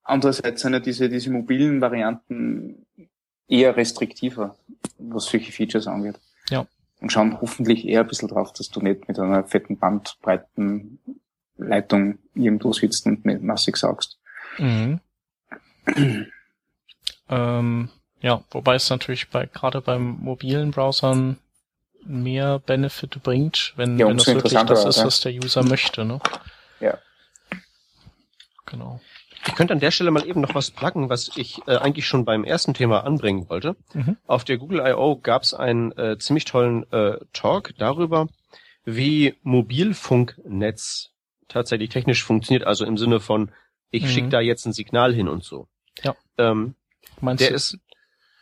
[0.03, 2.85] andererseits sind ja diese, diese mobilen Varianten
[3.47, 4.55] eher restriktiver,
[4.97, 6.19] was solche Features angeht.
[6.49, 6.65] Ja.
[7.01, 10.99] Und schauen hoffentlich eher ein bisschen drauf, dass du nicht mit einer fetten Bandbreiten
[11.57, 14.19] Leitung irgendwo sitzt und massig sagst.
[14.57, 14.99] Mhm.
[17.29, 17.89] Ähm,
[18.21, 21.37] ja, wobei es natürlich bei gerade beim mobilen Browsern
[22.03, 26.05] mehr Benefit bringt, wenn, ja, wenn das wirklich das ist, was der User möchte.
[26.05, 26.19] Ne?
[26.79, 26.97] Ja.
[28.65, 28.99] Genau.
[29.47, 32.25] Ich könnte an der Stelle mal eben noch was pluggen, was ich äh, eigentlich schon
[32.25, 33.75] beim ersten Thema anbringen wollte.
[33.93, 34.17] Mhm.
[34.27, 35.15] Auf der Google I.O.
[35.17, 38.27] gab es einen äh, ziemlich tollen äh, Talk darüber,
[38.83, 41.11] wie Mobilfunknetz
[41.47, 43.51] tatsächlich technisch funktioniert, also im Sinne von,
[43.91, 44.07] ich mhm.
[44.07, 45.67] schicke da jetzt ein Signal hin und so.
[46.03, 46.15] Ja.
[46.37, 46.75] Ähm,
[47.21, 47.77] Meinst der du, ist,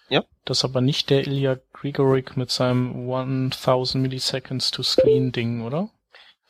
[0.09, 0.23] ja?
[0.45, 5.89] Das ist aber nicht der Ilya Grigorik mit seinem 1000 Milliseconds to Screen Ding, oder?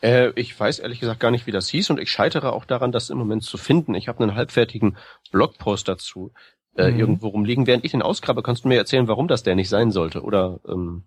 [0.01, 2.91] Äh, ich weiß ehrlich gesagt gar nicht, wie das hieß und ich scheitere auch daran,
[2.91, 3.95] das im Moment zu finden.
[3.95, 4.97] Ich habe einen halbfertigen
[5.31, 6.31] Blogpost dazu
[6.75, 6.99] äh, mhm.
[6.99, 7.65] irgendwo rumliegen.
[7.65, 10.21] Während ich den ausgrabe, kannst du mir erzählen, warum das der nicht sein sollte?
[10.21, 11.03] Oder ähm,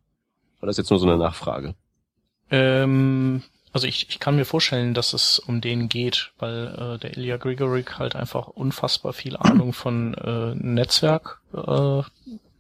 [0.58, 1.74] war das jetzt nur so eine Nachfrage?
[2.50, 7.16] Ähm, also ich, ich kann mir vorstellen, dass es um den geht, weil äh, der
[7.16, 12.02] Ilya Grigorik halt einfach unfassbar viel Ahnung von äh, Netzwerk äh,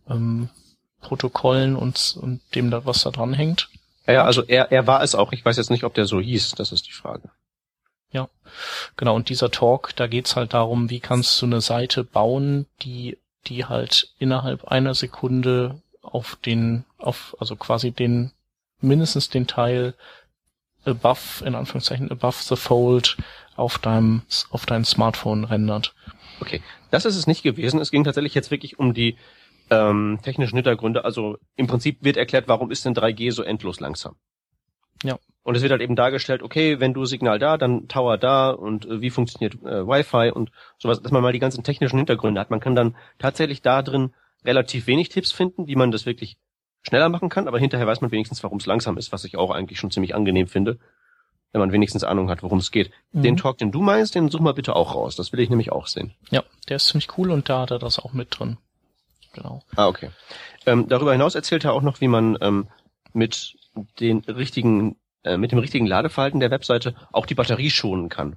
[0.08, 0.48] ähm,
[1.00, 3.68] Protokollen und, und dem da was da dran hängt
[4.10, 5.32] ja, ja, also er, er war es auch.
[5.32, 6.52] Ich weiß jetzt nicht, ob der so hieß.
[6.52, 7.30] Das ist die Frage.
[8.12, 8.28] Ja,
[8.96, 9.14] genau.
[9.14, 13.66] Und dieser Talk, da geht's halt darum, wie kannst du eine Seite bauen, die, die
[13.66, 18.32] halt innerhalb einer Sekunde auf den, auf, also quasi den,
[18.80, 19.94] mindestens den Teil
[20.84, 23.16] above, in Anführungszeichen, above the fold
[23.56, 25.94] auf deinem, auf dein Smartphone rendert.
[26.40, 26.62] Okay.
[26.90, 27.80] Das ist es nicht gewesen.
[27.80, 29.16] Es ging tatsächlich jetzt wirklich um die,
[29.70, 31.04] ähm, technischen Hintergründe.
[31.04, 34.16] Also im Prinzip wird erklärt, warum ist denn 3G so endlos langsam.
[35.02, 35.18] Ja.
[35.42, 38.84] Und es wird halt eben dargestellt, okay, wenn du Signal da, dann Tower da und
[38.84, 42.50] äh, wie funktioniert äh, Wi-Fi und sowas, dass man mal die ganzen technischen Hintergründe hat.
[42.50, 44.12] Man kann dann tatsächlich da drin
[44.44, 46.36] relativ wenig Tipps finden, wie man das wirklich
[46.82, 49.50] schneller machen kann, aber hinterher weiß man wenigstens, warum es langsam ist, was ich auch
[49.50, 50.78] eigentlich schon ziemlich angenehm finde,
[51.52, 52.90] wenn man wenigstens Ahnung hat, worum es geht.
[53.12, 53.22] Mhm.
[53.22, 55.16] Den Talk, den du meinst, den such mal bitte auch raus.
[55.16, 56.14] Das will ich nämlich auch sehen.
[56.30, 58.56] Ja, der ist ziemlich cool und da hat er das auch mit drin
[59.32, 59.62] genau.
[59.76, 60.10] Ah, okay.
[60.66, 62.68] Ähm, darüber hinaus erzählt er auch noch, wie man ähm,
[63.12, 63.56] mit
[63.98, 68.36] den richtigen, äh, mit dem richtigen Ladeverhalten der Webseite auch die Batterie schonen kann.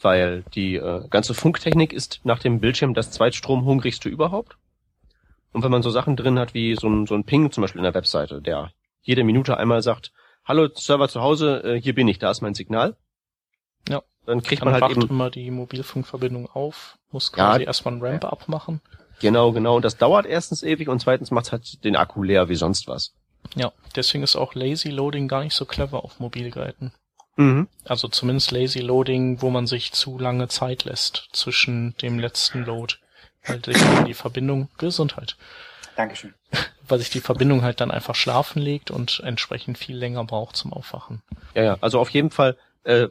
[0.00, 4.56] Weil die äh, ganze Funktechnik ist nach dem Bildschirm das zweitstromhungrigste überhaupt.
[5.52, 7.80] Und wenn man so Sachen drin hat wie so ein, so ein Ping zum Beispiel
[7.80, 8.72] in der Webseite, der
[9.02, 10.12] jede Minute einmal sagt,
[10.44, 12.96] hallo Server zu Hause, äh, hier bin ich, da ist mein Signal.
[13.88, 14.02] Ja.
[14.26, 18.02] Dann kriegt Dann man halt eben immer die Mobilfunkverbindung auf, muss quasi ja, erstmal ein
[18.02, 18.80] Ramp abmachen.
[19.20, 19.76] Genau, genau.
[19.76, 23.14] Und das dauert erstens ewig und zweitens macht halt den Akku leer wie sonst was.
[23.54, 26.92] Ja, deswegen ist auch Lazy Loading gar nicht so clever auf Mobilgeräten.
[27.36, 27.68] Mhm.
[27.84, 32.96] Also zumindest Lazy Loading, wo man sich zu lange Zeit lässt zwischen dem letzten Load.
[33.48, 35.36] Weil sich die Verbindung Gesundheit.
[35.96, 36.34] Dankeschön.
[36.86, 40.72] Weil sich die Verbindung halt dann einfach schlafen legt und entsprechend viel länger braucht zum
[40.72, 41.22] Aufwachen.
[41.54, 43.08] Ja, ja, also auf jeden Fall, äh,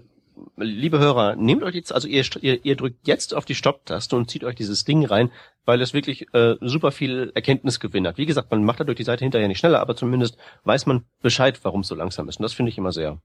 [0.55, 4.31] liebe Hörer, nehmt euch jetzt, also ihr, ihr, ihr drückt jetzt auf die Stopptaste und
[4.31, 5.31] zieht euch dieses Ding rein,
[5.65, 8.17] weil es wirklich äh, super viel Erkenntnisgewinn hat.
[8.17, 11.59] Wie gesagt, man macht dadurch die Seite hinterher nicht schneller, aber zumindest weiß man Bescheid,
[11.63, 12.39] warum es so langsam ist.
[12.39, 13.19] Und das finde ich immer sehr,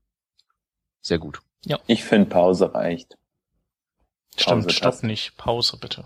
[1.01, 1.41] sehr gut.
[1.65, 1.79] Ja.
[1.87, 3.17] Ich finde Pause reicht.
[4.37, 5.37] Stimmt, Pause stopp nicht.
[5.37, 6.05] Pause bitte.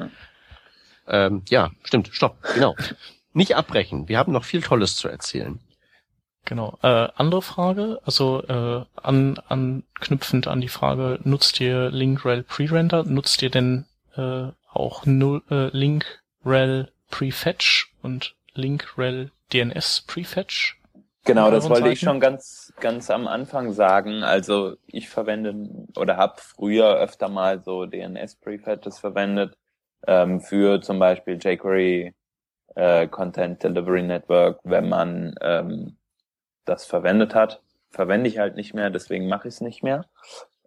[0.00, 1.26] Ja.
[1.26, 2.76] Ähm, ja, stimmt, stopp, genau.
[3.32, 4.08] nicht abbrechen.
[4.08, 5.60] Wir haben noch viel Tolles zu erzählen.
[6.44, 6.78] Genau.
[6.82, 13.04] Äh, andere Frage, also äh, an, anknüpfend an die Frage, nutzt ihr Link-Rel Pre-Render?
[13.04, 13.86] Nutzt ihr denn
[14.16, 20.76] äh, auch null, äh, Link-Rel Prefetch und Link-Rel DNS Prefetch?
[21.24, 21.92] Genau, das wollte Seiten?
[21.92, 24.22] ich schon ganz, ganz am Anfang sagen.
[24.22, 25.54] Also ich verwende
[25.96, 29.54] oder habe früher öfter mal so DNS Prefetches verwendet
[30.06, 32.14] ähm, für zum Beispiel jQuery
[32.74, 35.96] äh, Content Delivery Network, wenn man ähm,
[36.64, 37.62] das verwendet hat.
[37.90, 40.06] Verwende ich halt nicht mehr, deswegen mache ich es nicht mehr.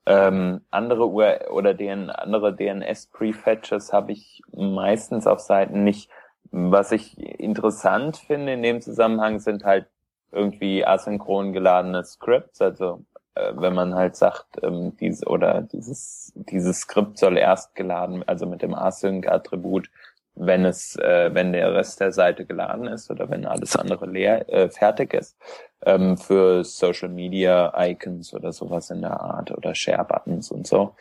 [0.05, 6.09] Ähm, andere URL oder DN, andere DNS-Prefetches habe ich meistens auf Seiten nicht.
[6.51, 9.87] Was ich interessant finde in dem Zusammenhang sind halt
[10.31, 13.05] irgendwie asynchron geladene Scripts, also
[13.35, 18.61] wenn man halt sagt, ähm, diese oder dieses dieses Skript soll erst geladen, also mit
[18.61, 19.89] dem Async-Attribut
[20.35, 24.49] wenn es, äh, wenn der Rest der Seite geladen ist oder wenn alles andere leer
[24.49, 25.37] äh, fertig ist,
[25.81, 30.95] ähm, für Social Media Icons oder sowas in der Art oder Share Buttons und so.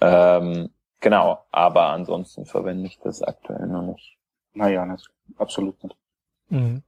[0.00, 4.16] Ähm, genau, aber ansonsten verwende ich das aktuell noch nicht.
[4.52, 5.08] Naja, nicht.
[5.38, 5.96] Absolut nicht.
[6.48, 6.82] Mhm.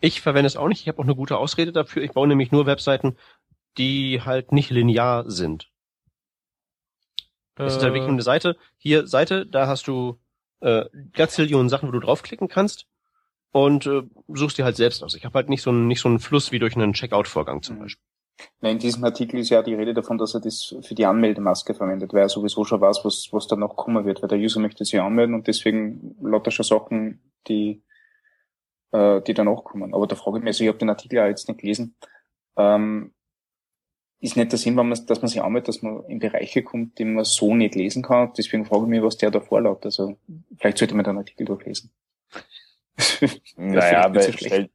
[0.00, 0.80] Ich verwende es auch nicht.
[0.80, 2.02] Ich habe auch eine gute Ausrede dafür.
[2.02, 3.16] Ich baue nämlich nur Webseiten,
[3.78, 5.70] die halt nicht linear sind.
[7.56, 8.12] Es ist halt wirklich äh.
[8.12, 8.56] eine Seite.
[8.78, 10.18] Hier Seite, da hast du
[10.60, 12.86] äh, Gazillionen Sachen, wo du draufklicken kannst
[13.52, 15.14] und äh, suchst dir halt selbst aus.
[15.14, 17.76] Ich habe halt nicht so, einen, nicht so einen Fluss wie durch einen Checkout-Vorgang zum
[17.76, 17.80] mhm.
[17.80, 18.04] Beispiel.
[18.62, 21.74] Nein, in diesem Artikel ist ja die Rede davon, dass er das für die Anmeldemaske
[21.74, 24.60] verwendet, weil er sowieso schon weiß, was, was da noch kommen wird, weil der User
[24.60, 27.82] möchte sich anmelden und deswegen lauter schon Sachen, die,
[28.92, 29.92] äh, die danach kommen.
[29.92, 31.96] Aber da frage ich mich, also ich habe den Artikel ja jetzt nicht gelesen,
[32.56, 33.12] ähm,
[34.20, 36.98] ist nicht der Sinn, wenn man, dass man sich anmeldet, dass man in Bereiche kommt,
[36.98, 38.32] die man so nicht lesen kann.
[38.36, 39.84] Deswegen frage ich mich, was der da vorlaut.
[39.84, 40.16] Also
[40.58, 41.90] vielleicht sollte man den Artikel durchlesen.
[43.56, 44.68] naja, aber stell,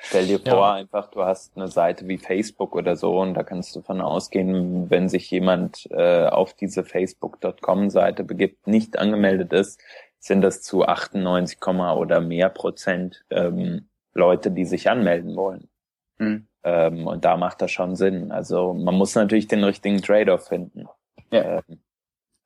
[0.00, 0.74] stell, dir vor, ja.
[0.74, 4.90] einfach, du hast eine Seite wie Facebook oder so und da kannst du von ausgehen,
[4.90, 9.80] wenn sich jemand äh, auf diese Facebook.com-Seite begibt, nicht angemeldet ist,
[10.18, 15.70] sind das zu 98, oder mehr Prozent ähm, Leute, die sich anmelden wollen.
[16.18, 16.46] Mhm.
[16.64, 18.30] Ähm, und da macht das schon Sinn.
[18.32, 20.86] Also man muss natürlich den richtigen Trade-off finden.
[21.30, 21.58] Ja.
[21.58, 21.80] Ähm,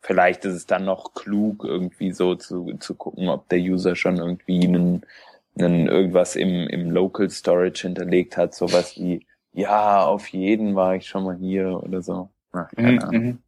[0.00, 4.16] vielleicht ist es dann noch klug, irgendwie so zu, zu gucken, ob der User schon
[4.16, 5.02] irgendwie einen,
[5.58, 11.08] einen irgendwas im, im Local Storage hinterlegt hat, sowas wie, ja, auf jeden war ich
[11.08, 12.30] schon mal hier oder so.
[12.52, 13.22] Ach, keine mhm, Ahnung.
[13.22, 13.38] Mhm.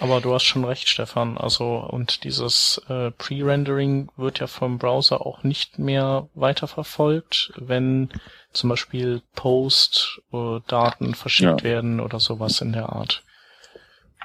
[0.00, 1.36] Aber du hast schon recht, Stefan.
[1.36, 8.10] Also und dieses äh, Pre-Rendering wird ja vom Browser auch nicht mehr weiterverfolgt, wenn
[8.52, 11.64] zum Beispiel Post-Daten äh, verschickt ja.
[11.64, 13.22] werden oder sowas in der Art.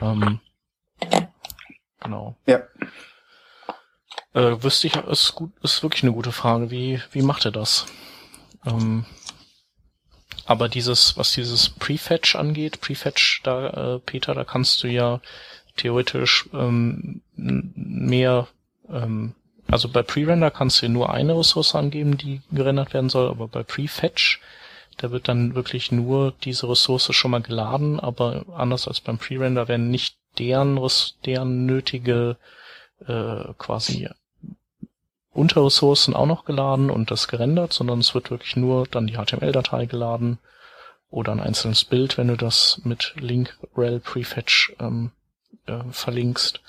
[0.01, 0.39] Ähm,
[1.99, 2.35] genau.
[2.45, 2.61] Ja.
[4.33, 6.69] Äh, wüsste ich, ist gut, ist wirklich eine gute Frage.
[6.69, 7.87] Wie, wie macht er das?
[8.65, 9.05] Ähm,
[10.47, 15.19] aber dieses, was dieses Prefetch angeht, Prefetch, da, äh, Peter, da kannst du ja
[15.75, 18.47] theoretisch ähm, mehr,
[18.89, 19.33] ähm,
[19.67, 23.63] also bei Pre-Render kannst du nur eine Ressource angeben, die gerendert werden soll, aber bei
[23.63, 24.39] Prefetch,
[24.95, 29.67] da wird dann wirklich nur diese Ressource schon mal geladen, aber anders als beim Pre-Render
[29.67, 30.79] werden nicht deren,
[31.25, 32.37] deren nötige
[33.05, 34.07] äh, quasi
[35.38, 39.85] Unterressourcen auch noch geladen und das gerendert, sondern es wird wirklich nur dann die HTML-Datei
[39.85, 40.39] geladen
[41.09, 45.11] oder ein einzelnes Bild, wenn du das mit Link rel prefetch ähm,
[45.67, 46.61] äh, verlinkst.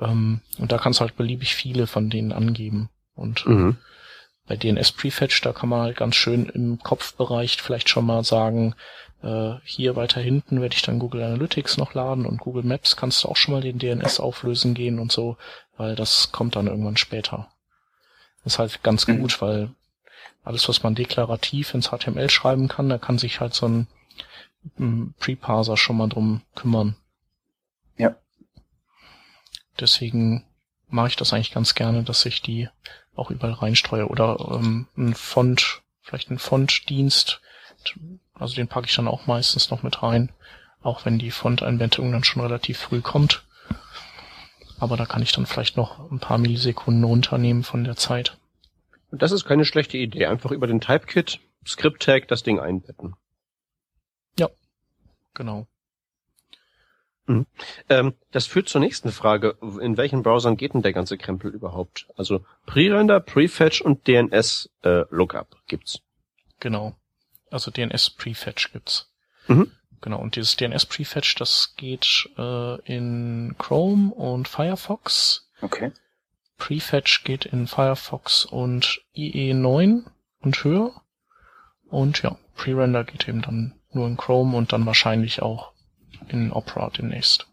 [0.00, 2.90] Ähm, und da kannst du halt beliebig viele von denen angeben.
[3.14, 3.76] Und mhm.
[4.46, 8.74] bei DNS Prefetch, da kann man halt ganz schön im Kopfbereich vielleicht schon mal sagen,
[9.22, 13.22] äh, hier weiter hinten werde ich dann Google Analytics noch laden und Google Maps kannst
[13.22, 15.36] du auch schon mal den DNS auflösen gehen und so,
[15.76, 17.51] weil das kommt dann irgendwann später.
[18.44, 19.20] Das ist halt ganz mhm.
[19.20, 19.70] gut, weil
[20.44, 23.86] alles, was man deklarativ ins HTML schreiben kann, da kann sich halt so ein,
[24.78, 26.96] ein Preparser schon mal drum kümmern.
[27.96, 28.16] Ja.
[29.78, 30.44] Deswegen
[30.88, 32.68] mache ich das eigentlich ganz gerne, dass ich die
[33.14, 34.08] auch überall reinstreue.
[34.08, 37.40] Oder ähm, ein Font, vielleicht ein Fontdienst,
[38.34, 40.32] also den packe ich dann auch meistens noch mit rein,
[40.82, 43.44] auch wenn die Font-Einbettung dann schon relativ früh kommt.
[44.82, 48.36] Aber da kann ich dann vielleicht noch ein paar Millisekunden runternehmen von der Zeit.
[49.12, 50.26] Und das ist keine schlechte Idee.
[50.26, 53.14] Einfach über den Typekit, Script Tag, das Ding einbetten.
[54.36, 54.48] Ja,
[55.34, 55.68] genau.
[57.26, 57.46] Mhm.
[57.88, 59.56] Ähm, das führt zur nächsten Frage.
[59.80, 62.08] In welchen Browsern geht denn der ganze Krempel überhaupt?
[62.16, 66.00] Also Pre-Render, Prefetch und DNS äh, Lookup gibt's.
[66.58, 66.96] Genau.
[67.52, 69.08] Also DNS Prefetch gibt's.
[69.46, 69.70] Mhm.
[70.02, 70.18] Genau.
[70.18, 75.48] Und dieses DNS Prefetch, das geht äh, in Chrome und Firefox.
[75.62, 75.92] Okay.
[76.58, 80.04] Prefetch geht in Firefox und IE9
[80.40, 80.92] und höher.
[81.88, 85.72] Und ja, Pre-Render geht eben dann nur in Chrome und dann wahrscheinlich auch
[86.28, 87.46] in Opera demnächst.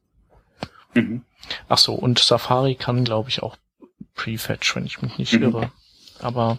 [0.96, 1.24] Mhm.
[1.68, 3.58] Ach so, und Safari kann, glaube ich, auch
[4.16, 5.44] Prefetch, wenn ich mich nicht Mhm.
[5.44, 5.72] irre.
[6.22, 6.58] Aber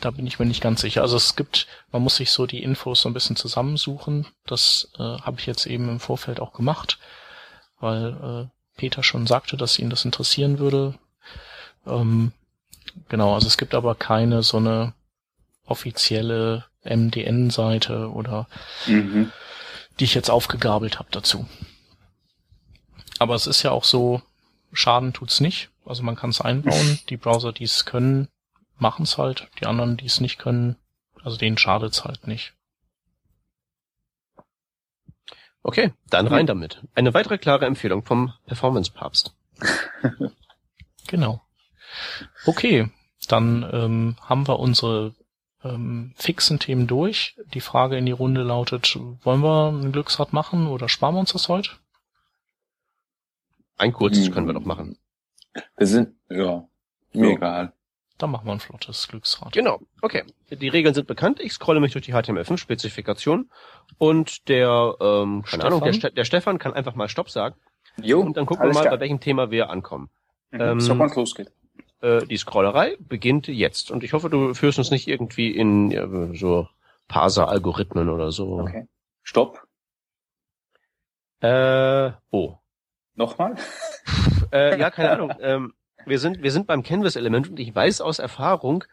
[0.00, 1.02] da bin ich mir nicht ganz sicher.
[1.02, 4.26] Also es gibt, man muss sich so die Infos so ein bisschen zusammensuchen.
[4.46, 6.98] Das äh, habe ich jetzt eben im Vorfeld auch gemacht,
[7.78, 10.94] weil äh, Peter schon sagte, dass ihn das interessieren würde.
[11.86, 12.32] Ähm,
[13.08, 14.92] genau, also es gibt aber keine so eine
[15.66, 18.46] offizielle MDN-Seite oder
[18.86, 19.32] Mhm.
[19.98, 21.48] die ich jetzt aufgegabelt habe dazu.
[23.18, 24.22] Aber es ist ja auch so,
[24.72, 25.70] Schaden tut's nicht.
[25.84, 26.98] Also man kann es einbauen.
[27.08, 28.28] Die Browser, die es können,
[28.78, 29.48] machen es halt.
[29.60, 30.76] Die anderen, die es nicht können,
[31.22, 32.54] also denen schadet's halt nicht.
[35.62, 36.80] Okay, dann rein damit.
[36.94, 39.34] Eine weitere klare Empfehlung vom Performance-Papst.
[41.08, 41.40] Genau.
[42.46, 42.90] Okay,
[43.28, 45.14] dann ähm, haben wir unsere
[45.62, 47.38] ähm, fixen Themen durch.
[47.54, 51.32] Die Frage in die Runde lautet, wollen wir ein Glücksrad machen oder sparen wir uns
[51.32, 51.70] das heute?
[53.76, 54.32] Ein kurzes Mhm.
[54.34, 54.98] können wir doch machen.
[55.76, 56.66] Wir sind, ja,
[57.12, 57.34] mir Ja.
[57.36, 57.72] egal.
[58.18, 59.52] Dann machen wir ein flottes Glücksrad.
[59.52, 60.24] Genau, okay.
[60.50, 61.38] Die Regeln sind bekannt.
[61.40, 63.50] Ich scrolle mich durch die HTML5-Spezifikation
[63.98, 65.66] und der, ähm, keine Stefan?
[65.66, 67.56] Ahnung, der, Ste der Stefan kann einfach mal Stopp sagen
[68.02, 68.94] Jo, und dann gucken wir mal, klar.
[68.94, 70.10] bei welchem Thema wir ankommen.
[70.50, 70.60] Mhm.
[70.60, 71.50] ähm, so losgeht.
[72.00, 76.06] Äh, die Scrollerei beginnt jetzt und ich hoffe, du führst uns nicht irgendwie in ja,
[76.34, 76.68] so
[77.08, 78.60] Parser-Algorithmen oder so.
[78.60, 78.86] Okay.
[79.22, 79.66] Stopp.
[81.40, 82.56] Äh, oh.
[83.14, 83.56] Nochmal?
[84.52, 85.32] Äh, ja, keine Ahnung.
[85.40, 85.74] Ähm,
[86.06, 88.84] wir sind, wir sind beim Canvas-Element und ich weiß aus Erfahrung,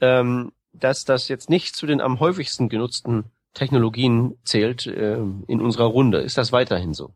[0.00, 5.86] ähm, dass das jetzt nicht zu den am häufigsten genutzten Technologien zählt ähm, in unserer
[5.86, 6.18] Runde.
[6.18, 7.12] Ist das weiterhin so?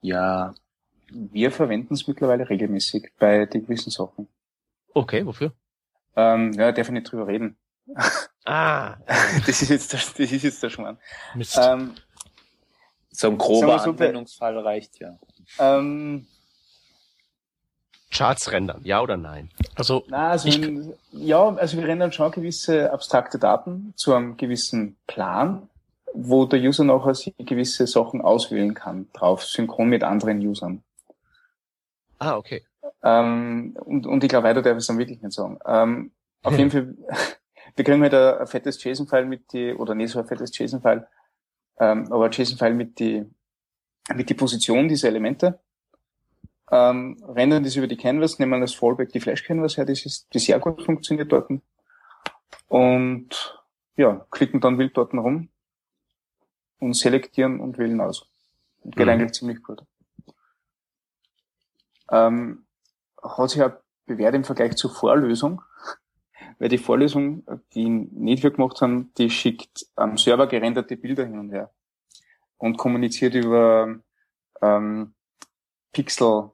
[0.00, 0.54] Ja,
[1.10, 4.28] wir verwenden es mittlerweile regelmäßig bei den gewissen Sachen.
[4.94, 5.52] Okay, wofür?
[6.16, 7.56] Ähm, ja, darf ich nicht drüber reden.
[8.44, 8.96] Ah,
[9.46, 10.98] Das ist jetzt der, das ist jetzt der Schmarrn.
[11.34, 11.56] Mist.
[11.60, 11.94] Ähm,
[13.10, 15.18] So ein grober so, Anwendungsfall reicht ja.
[15.58, 16.26] ähm,
[18.18, 19.48] Charts rendern, ja oder nein?
[19.76, 24.36] also na, also, Ich- in, ja, also wir rendern schon gewisse abstrakte Daten zu einem
[24.36, 25.68] gewissen Plan,
[26.14, 30.82] wo der User nachher sich gewisse Sachen auswählen kann, drauf, synchron mit anderen Usern.
[32.18, 32.64] Ah, okay.
[33.02, 35.58] Ähm, und, und ich glaube, weiter darf ich es dann wirklich nicht sagen.
[35.64, 36.10] Ähm,
[36.42, 36.96] auf jeden Fall,
[37.76, 41.06] wir kriegen halt ein, ein fettes JSON-File mit die, oder nicht so ein fettes JSON-File,
[41.78, 43.24] ähm, aber ein JSON-File mit die,
[44.12, 45.60] mit die Position dieser Elemente.
[46.70, 50.38] Ähm, rendern das über die Canvas, nehmen als Fallback die Flash-Canvas her, das ist, die
[50.38, 51.50] sehr gut funktioniert dort.
[52.68, 53.58] Und,
[53.96, 55.48] ja, klicken dann wild dort rum
[56.78, 58.28] und selektieren und wählen aus.
[58.82, 59.12] Und geht Mhm.
[59.12, 59.82] eigentlich ziemlich gut.
[62.10, 62.66] Ähm,
[63.22, 63.72] hat sich auch
[64.06, 65.62] bewährt im Vergleich zur Vorlösung,
[66.58, 71.38] weil die Vorlösung, die nicht wir gemacht haben, die schickt am Server gerenderte Bilder hin
[71.38, 71.70] und her
[72.58, 74.00] und kommuniziert über
[74.60, 75.14] ähm,
[75.92, 76.50] Pixel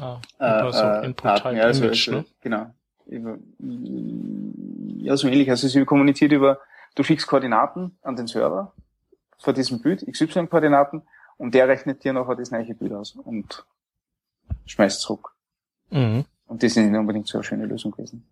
[0.00, 2.24] ah, äh, über so äh, Input Daten, Type ja, also, also, ne?
[2.40, 2.66] genau.
[3.06, 3.38] Über,
[4.98, 5.50] ja, so ähnlich.
[5.50, 6.58] Also sie kommuniziert über,
[6.94, 8.72] du schickst Koordinaten an den Server
[9.38, 11.02] vor diesem Bild, XY-Koordinaten,
[11.38, 13.64] und der rechnet dir nachher das gleiche Bild aus und
[14.64, 15.34] schmeißt zurück.
[15.90, 16.24] Mhm.
[16.46, 18.24] Und das ist nicht unbedingt so eine schöne Lösung gewesen.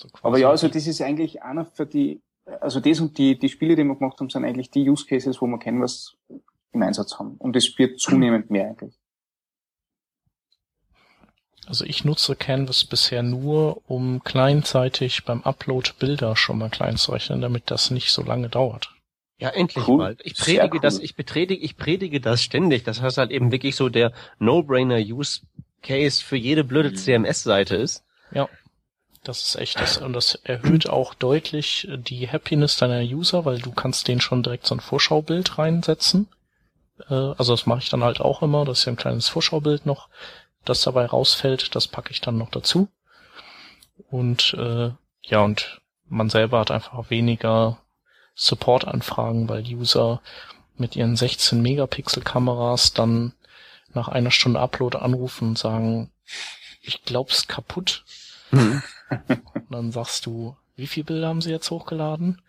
[0.00, 0.08] So.
[0.22, 2.20] Aber ja, also das ist eigentlich einer für die,
[2.60, 5.40] also das und die, die Spiele, die wir gemacht haben, sind eigentlich die Use Cases,
[5.40, 6.16] wo wir kennen, was
[6.72, 7.36] im Einsatz haben.
[7.38, 8.99] Und es wird zunehmend mehr eigentlich.
[11.66, 17.12] Also ich nutze Canvas bisher nur, um kleinzeitig beim Upload Bilder schon mal klein zu
[17.12, 18.90] rechnen, damit das nicht so lange dauert.
[19.38, 19.96] Ja, endlich Cool.
[19.98, 20.16] mal.
[20.22, 20.80] Ich predige cool.
[20.80, 22.84] das, ich bepredige, ich predige das ständig.
[22.84, 26.96] Das heißt halt eben wirklich so der No-Brainer-Use-Case für jede blöde Mhm.
[26.96, 28.04] CMS-Seite ist.
[29.22, 33.70] Das ist echt das, und das erhöht auch deutlich die Happiness deiner User, weil du
[33.70, 36.26] kannst denen schon direkt so ein Vorschaubild reinsetzen.
[37.10, 39.84] Äh, Also das mache ich dann halt auch immer, das ist ja ein kleines Vorschaubild
[39.84, 40.08] noch,
[40.64, 42.88] das dabei rausfällt, das packe ich dann noch dazu.
[44.10, 44.90] Und äh,
[45.22, 47.78] ja, und man selber hat einfach weniger
[48.34, 50.20] Support-Anfragen, weil User
[50.76, 53.32] mit ihren 16 Megapixel Kameras dann
[53.92, 56.10] nach einer Stunde Upload anrufen und sagen,
[56.80, 58.04] ich glaub's kaputt.
[58.50, 58.82] Mhm.
[59.28, 62.40] und dann sagst du, wie viele Bilder haben sie jetzt hochgeladen?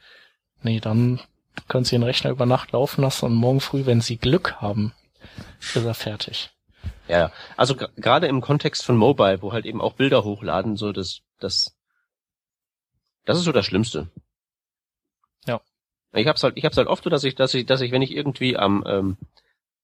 [0.63, 1.19] Nee, dann
[1.67, 4.93] können sie den Rechner über Nacht laufen lassen und morgen früh, wenn sie Glück haben,
[5.59, 6.51] ist er fertig.
[7.11, 11.23] Ja, also gerade im Kontext von Mobile, wo halt eben auch Bilder hochladen, so das,
[11.39, 11.75] das,
[13.25, 14.07] das ist so das Schlimmste.
[15.45, 15.59] Ja.
[16.13, 18.01] Ich hab's halt, ich hab's halt oft so, dass ich, dass ich, dass ich, wenn
[18.01, 19.17] ich irgendwie am, ähm,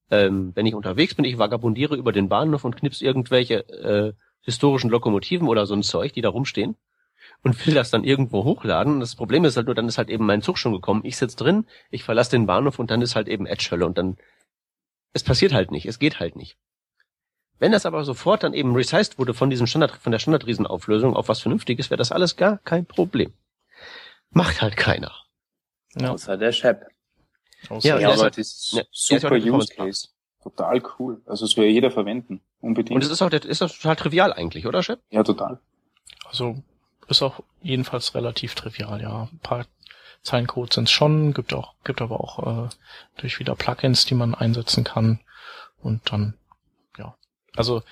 [0.10, 4.14] ähm, wenn ich unterwegs bin, ich vagabundiere über den Bahnhof und knips irgendwelche äh,
[4.44, 6.78] historischen Lokomotiven oder so ein Zeug, die da rumstehen
[7.44, 9.02] und will das dann irgendwo hochladen.
[9.02, 11.02] Das Problem ist halt nur, dann ist halt eben mein Zug schon gekommen.
[11.04, 14.16] Ich sitz drin, ich verlasse den Bahnhof und dann ist halt eben Edge-Hölle und dann
[15.12, 16.58] es passiert halt nicht, es geht halt nicht.
[17.60, 21.28] Wenn das aber sofort dann eben resized wurde von diesem Standard, von der Standardriesenauflösung auf
[21.28, 23.34] was Vernünftiges, wäre das alles gar kein Problem.
[24.30, 25.14] Macht halt keiner.
[25.96, 26.12] Ja.
[26.12, 26.78] Außer der Chef.
[27.82, 30.10] Ja, ja, aber das ist ja, super Use Case.
[30.44, 31.22] Total cool.
[31.26, 32.42] Also es würde jeder verwenden.
[32.62, 32.96] Unbedingt.
[32.96, 35.00] Und es ist auch, ist auch total trivial eigentlich, oder Chef?
[35.10, 35.60] Ja, total.
[36.26, 36.62] Also
[37.08, 39.30] ist auch jedenfalls relativ trivial, ja.
[39.32, 39.66] Ein paar
[40.24, 42.70] Zeilencode sind es schon, gibt auch, gibt aber auch äh,
[43.18, 45.20] durch wieder Plugins, die man einsetzen kann.
[45.82, 46.34] Und dann.
[47.56, 47.84] Also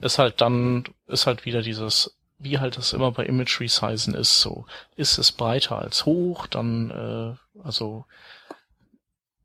[0.00, 4.40] ist halt dann, ist halt wieder dieses, wie halt das immer bei Image Resizen ist,
[4.40, 4.66] so,
[4.96, 8.06] ist es breiter als hoch, dann, äh, also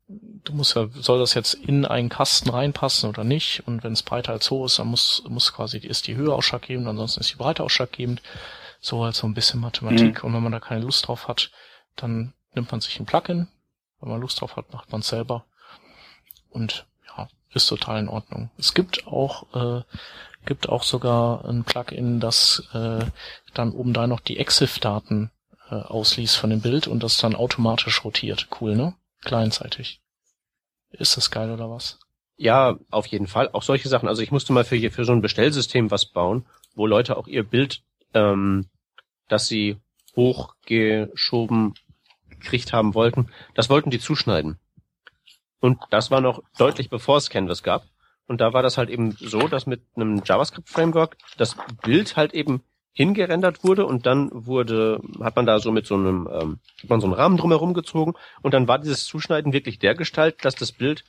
[0.08, 3.66] du musst ja, soll das jetzt in einen Kasten reinpassen oder nicht?
[3.66, 6.86] Und wenn es breiter als hoch ist, dann muss, muss quasi, ist die Höhe ausschlaggebend,
[6.86, 8.22] ansonsten ist die Breite ausschlaggebend.
[8.80, 10.22] So halt so ein bisschen Mathematik.
[10.22, 10.28] Mhm.
[10.28, 11.50] Und wenn man da keine Lust drauf hat,
[11.96, 13.48] dann nimmt man sich ein Plugin.
[14.00, 15.46] Wenn man Lust drauf hat, macht man selber.
[16.50, 16.86] Und
[17.52, 18.50] ist total in Ordnung.
[18.58, 19.82] Es gibt auch, äh,
[20.44, 23.04] gibt auch sogar ein Plugin, das äh,
[23.54, 25.30] dann oben da noch die EXIF-Daten
[25.70, 28.48] äh, ausliest von dem Bild und das dann automatisch rotiert.
[28.60, 28.94] Cool, ne?
[29.22, 30.00] Kleinzeitig.
[30.90, 31.98] Ist das geil oder was?
[32.36, 33.50] Ja, auf jeden Fall.
[33.52, 34.08] Auch solche Sachen.
[34.08, 37.42] Also ich musste mal für, für so ein Bestellsystem was bauen, wo Leute auch ihr
[37.42, 37.82] Bild,
[38.14, 38.68] ähm,
[39.28, 39.78] das sie
[40.14, 41.74] hochgeschoben
[42.28, 44.58] gekriegt haben wollten, das wollten die zuschneiden.
[45.60, 47.84] Und das war noch deutlich bevor es Canvas gab.
[48.26, 52.62] Und da war das halt eben so, dass mit einem JavaScript-Framework das Bild halt eben
[52.92, 57.00] hingerendert wurde und dann wurde, hat man da so mit so einem, ähm, hat man
[57.00, 61.04] so einen Rahmen drumherum gezogen und dann war dieses Zuschneiden wirklich der dass das Bild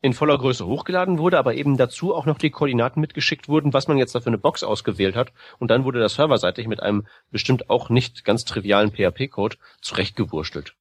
[0.00, 3.88] in voller Größe hochgeladen wurde, aber eben dazu auch noch die Koordinaten mitgeschickt wurden, was
[3.88, 5.32] man jetzt da für eine Box ausgewählt hat.
[5.58, 10.74] Und dann wurde das serverseitig mit einem bestimmt auch nicht ganz trivialen PHP-Code zurechtgewurstelt.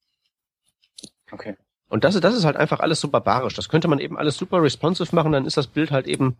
[1.32, 1.58] Okay.
[1.90, 3.54] Und das, das ist halt einfach alles so barbarisch.
[3.54, 6.36] Das könnte man eben alles super responsive machen, dann ist das Bild halt eben,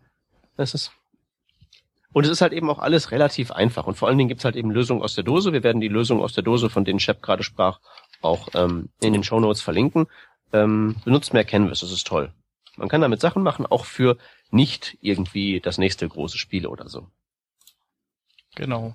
[0.56, 0.92] das ist,
[2.12, 3.86] und es ist halt eben auch alles relativ einfach.
[3.86, 5.52] Und vor allen Dingen gibt's halt eben Lösungen aus der Dose.
[5.52, 7.80] Wir werden die Lösungen aus der Dose, von denen Shep gerade sprach,
[8.22, 10.06] auch ähm, in den Show Notes verlinken.
[10.52, 12.32] Ähm, benutzt mehr Canvas, das ist toll.
[12.76, 14.16] Man kann damit Sachen machen, auch für
[14.50, 17.08] nicht irgendwie das nächste große Spiel oder so.
[18.54, 18.94] Genau.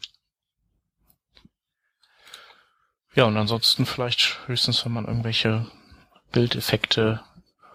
[3.15, 5.67] Ja, und ansonsten vielleicht höchstens, wenn man irgendwelche
[6.33, 7.21] Bildeffekte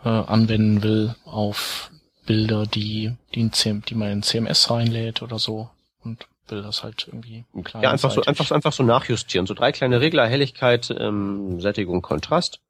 [0.05, 1.91] äh, anwenden will auf
[2.27, 5.71] Bilder, die, die, in CM, die man in CMS reinlädt oder so
[6.05, 7.83] und will das halt irgendwie klein.
[7.83, 9.47] Ja, einfach so, einfach, einfach so nachjustieren.
[9.47, 12.61] So drei kleine Regler, Helligkeit, ähm, Sättigung, Kontrast.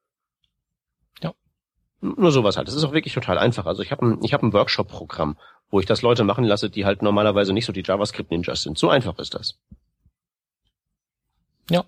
[2.01, 2.68] Nur sowas halt.
[2.68, 3.66] Das ist auch wirklich total einfach.
[3.66, 5.36] Also ich habe ein, ich hab ein Workshop-Programm,
[5.70, 8.78] wo ich das Leute machen lasse, die halt normalerweise nicht so die JavaScript-Ninjas sind.
[8.78, 9.59] So einfach ist das.
[11.70, 11.84] Ja.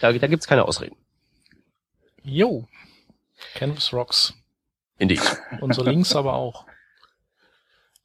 [0.00, 0.96] Da, da gibt's keine Ausreden.
[2.24, 2.66] Jo.
[3.54, 4.34] Canvas Rocks.
[4.98, 5.20] Indeed.
[5.60, 6.66] Unsere Links aber auch.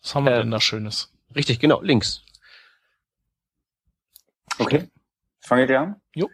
[0.02, 1.12] Was haben wir äh, denn da Schönes?
[1.36, 2.24] Richtig, genau, Links.
[4.60, 4.90] Okay.
[5.42, 6.02] Fange ich an?
[6.14, 6.30] Jo.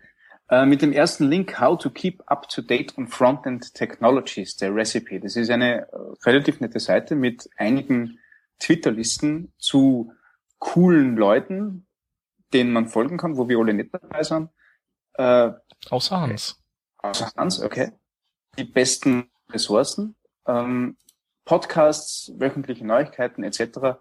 [0.49, 4.75] Äh, mit dem ersten Link How to Keep Up to Date on Frontend Technologies, der
[4.75, 5.19] Recipe.
[5.19, 5.87] Das ist eine äh,
[6.25, 8.19] relativ nette Seite mit einigen
[8.59, 10.13] Twitter-Listen zu
[10.59, 11.87] coolen Leuten,
[12.53, 14.49] denen man folgen kann, wo wir alle nicht dabei sind.
[15.13, 15.51] Äh,
[15.89, 16.61] außer Hans.
[16.97, 17.93] Außer Hans, okay.
[18.57, 20.97] Die besten Ressourcen, ähm,
[21.45, 23.99] Podcasts, wöchentliche Neuigkeiten etc.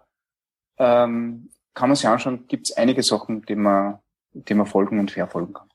[0.77, 3.99] Ähm, kann man sich anschauen, gibt es einige Sachen, die man,
[4.33, 5.69] die man folgen und verfolgen kann.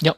[0.00, 0.16] Ja.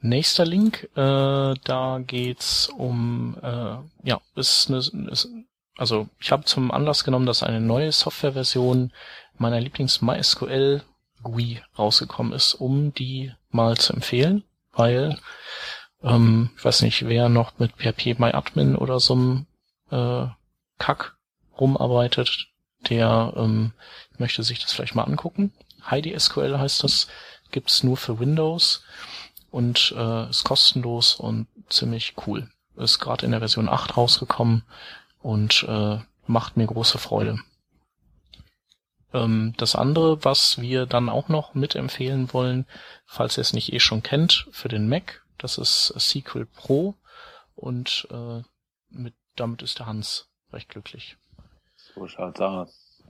[0.00, 4.78] Nächster Link, äh, da geht's um, äh, ja, ist eine,
[5.10, 5.28] ist,
[5.76, 8.92] also ich habe zum Anlass genommen, dass eine neue Softwareversion
[9.38, 10.82] meiner Lieblings MySQL
[11.22, 14.44] GUI rausgekommen ist, um die mal zu empfehlen,
[14.76, 15.18] weil
[16.02, 19.46] ähm, ich weiß nicht, wer noch mit PHP MyAdmin oder so einem
[19.90, 20.26] äh,
[20.78, 21.16] Kack
[21.58, 22.48] rumarbeitet,
[22.88, 23.72] der ähm,
[24.18, 25.52] möchte sich das vielleicht mal angucken.
[25.90, 27.08] Heidi SQL heißt das
[27.50, 28.82] gibt's nur für Windows
[29.50, 32.48] und äh, ist kostenlos und ziemlich cool.
[32.76, 34.64] ist gerade in der Version 8 rausgekommen
[35.22, 37.38] und äh, macht mir große Freude.
[39.14, 42.66] Ähm, das andere, was wir dann auch noch mitempfehlen wollen,
[43.06, 46.94] falls ihr es nicht eh schon kennt, für den Mac, das ist Sequel Pro
[47.54, 48.42] und äh,
[48.90, 51.16] mit, damit ist der Hans recht glücklich.
[51.76, 53.02] So schaut's aus.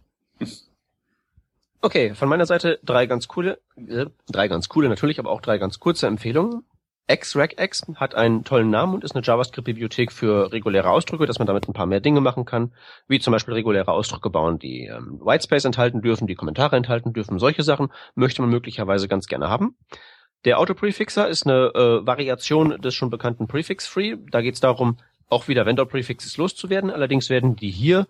[1.80, 5.58] Okay, von meiner Seite drei ganz coole, äh, drei ganz coole natürlich, aber auch drei
[5.58, 6.64] ganz kurze Empfehlungen.
[7.06, 11.68] XRegX hat einen tollen Namen und ist eine JavaScript-Bibliothek für reguläre Ausdrücke, dass man damit
[11.68, 12.72] ein paar mehr Dinge machen kann,
[13.08, 17.38] wie zum Beispiel reguläre Ausdrücke bauen, die ähm, Whitespace enthalten dürfen, die Kommentare enthalten dürfen.
[17.38, 19.76] Solche Sachen möchte man möglicherweise ganz gerne haben.
[20.46, 24.16] Der Autoprefixer ist eine äh, Variation des schon bekannten Prefix-Free.
[24.30, 24.98] Da geht es darum,
[25.28, 26.90] auch wieder Vendor-Prefixes loszuwerden.
[26.90, 28.06] Allerdings werden die hier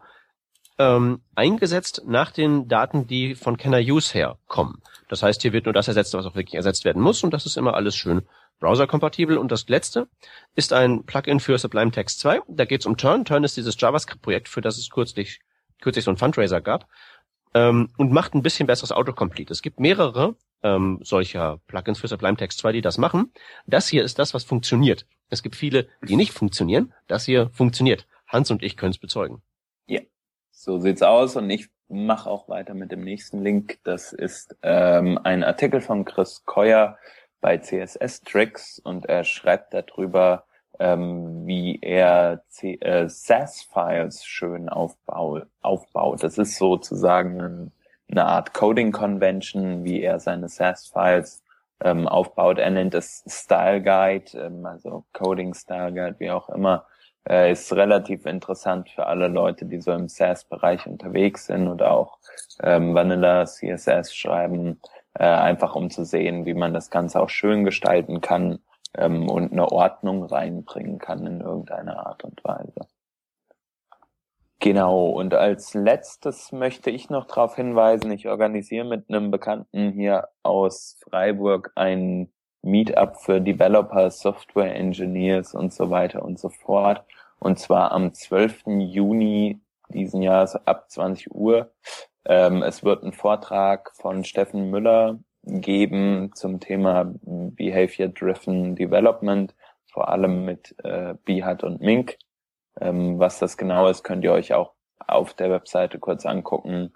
[0.78, 4.82] ähm, eingesetzt nach den Daten, die von Can I Use her kommen.
[5.08, 7.46] Das heißt, hier wird nur das ersetzt, was auch wirklich ersetzt werden muss und das
[7.46, 8.22] ist immer alles schön
[8.60, 9.38] browserkompatibel.
[9.38, 10.08] Und das letzte
[10.54, 12.40] ist ein Plugin für Sublime Text 2.
[12.48, 13.24] Da geht es um Turn.
[13.24, 15.40] Turn ist dieses JavaScript-Projekt, für das es kürzlich,
[15.80, 16.88] kürzlich so ein Fundraiser gab
[17.54, 19.52] ähm, und macht ein bisschen besseres Autocomplete.
[19.52, 23.32] Es gibt mehrere ähm, solcher Plugins für Sublime Text 2, die das machen.
[23.66, 25.06] Das hier ist das, was funktioniert.
[25.30, 26.92] Es gibt viele, die nicht funktionieren.
[27.06, 28.06] Das hier funktioniert.
[28.26, 29.42] Hans und ich können es bezeugen.
[29.86, 30.00] Ja,
[30.50, 33.78] so sieht's aus und ich mache auch weiter mit dem nächsten Link.
[33.84, 36.98] Das ist ähm, ein Artikel von Chris Keuer
[37.44, 40.46] bei CSS Tricks und er schreibt darüber,
[40.78, 46.22] ähm, wie er äh, SAS-Files schön aufbau aufbaut.
[46.22, 47.72] Das ist sozusagen ein,
[48.10, 51.42] eine Art Coding Convention, wie er seine SAS-Files
[51.82, 52.56] ähm, aufbaut.
[52.56, 56.86] Er nennt es Style Guide, ähm, also Coding Style Guide, wie auch immer.
[57.28, 62.16] Äh, ist relativ interessant für alle Leute, die so im SAS-Bereich unterwegs sind oder auch
[62.62, 64.80] ähm, Vanilla CSS schreiben
[65.14, 68.58] äh, einfach um zu sehen, wie man das Ganze auch schön gestalten kann
[68.96, 72.86] ähm, und eine Ordnung reinbringen kann in irgendeiner Art und Weise.
[74.60, 80.28] Genau, und als letztes möchte ich noch darauf hinweisen, ich organisiere mit einem Bekannten hier
[80.42, 87.04] aus Freiburg ein Meetup für Developer, Software Engineers und so weiter und so fort.
[87.38, 88.62] Und zwar am 12.
[88.78, 89.60] Juni
[89.90, 91.70] diesen Jahres ab 20 Uhr
[92.24, 99.54] ähm, es wird einen Vortrag von Steffen Müller geben zum Thema Behavior Driven Development,
[99.92, 102.18] vor allem mit äh, Behat und Mink.
[102.80, 106.92] Ähm, was das genau ist, könnt ihr euch auch auf der Webseite kurz angucken.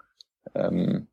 [0.55, 1.07] Ähm,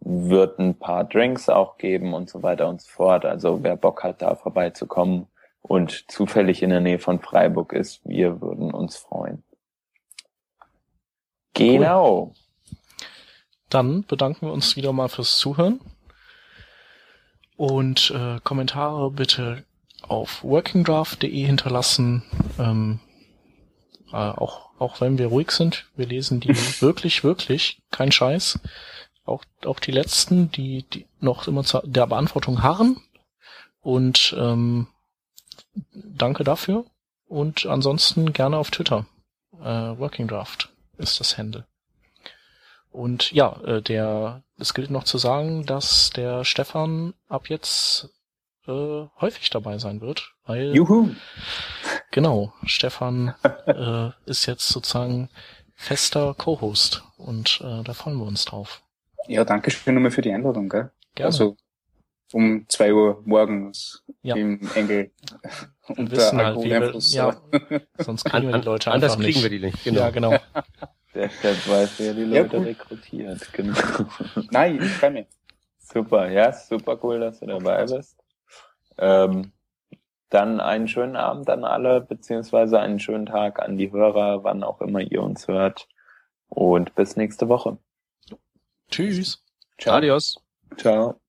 [0.00, 3.24] wird ein paar Drinks auch geben und so weiter und so fort.
[3.24, 5.26] Also wer Bock hat, da vorbeizukommen
[5.62, 9.44] und zufällig in der Nähe von Freiburg ist, wir würden uns freuen.
[11.54, 12.32] Genau.
[12.34, 12.49] Cool.
[13.70, 15.80] Dann bedanken wir uns wieder mal fürs Zuhören.
[17.56, 19.64] Und äh, Kommentare bitte
[20.02, 22.22] auf workingdraft.de hinterlassen.
[22.58, 23.00] Ähm,
[24.12, 26.48] äh, auch, auch wenn wir ruhig sind, wir lesen die
[26.80, 28.58] wirklich, wirklich, kein Scheiß.
[29.24, 33.00] Auch, auch die letzten, die, die noch immer zur der Beantwortung harren.
[33.80, 34.88] Und ähm,
[35.92, 36.84] danke dafür.
[37.26, 39.06] Und ansonsten gerne auf Twitter.
[39.60, 41.66] Äh, Working Draft ist das Handle.
[42.90, 48.08] Und ja, äh, der, es gilt noch zu sagen, dass der Stefan ab jetzt
[48.66, 51.10] äh, häufig dabei sein wird, weil Juhu.
[52.10, 53.34] genau Stefan
[53.66, 55.28] äh, ist jetzt sozusagen
[55.74, 58.82] fester Co-Host und äh, da freuen wir uns drauf.
[59.28, 60.90] Ja, danke schön nochmal für die Einladung, gell?
[61.14, 61.26] Gerne.
[61.26, 61.56] Also
[62.32, 64.34] um zwei Uhr morgens Ja.
[64.36, 65.10] im Engel
[65.88, 67.40] Und wissen halt, wie wir, ja,
[67.98, 69.50] sonst kriegen wir die Leute Anders einfach kriegen nicht.
[69.50, 69.84] wir die nicht.
[69.84, 70.00] Genau.
[70.00, 70.36] Ja, genau.
[71.14, 72.66] Deshalb weiß wer die Ja, Leute gut.
[72.66, 73.52] rekrutiert.
[73.52, 73.76] Genau.
[74.50, 75.26] Nein, ich freue mich.
[75.78, 78.16] Super, ja, super cool, dass du dabei bist.
[78.98, 79.50] Ähm,
[80.28, 84.80] dann einen schönen Abend an alle, beziehungsweise einen schönen Tag an die Hörer, wann auch
[84.80, 85.88] immer ihr uns hört.
[86.48, 87.78] Und bis nächste Woche.
[88.90, 89.42] Tschüss.
[89.84, 90.36] Adios.
[90.76, 91.16] Ciao.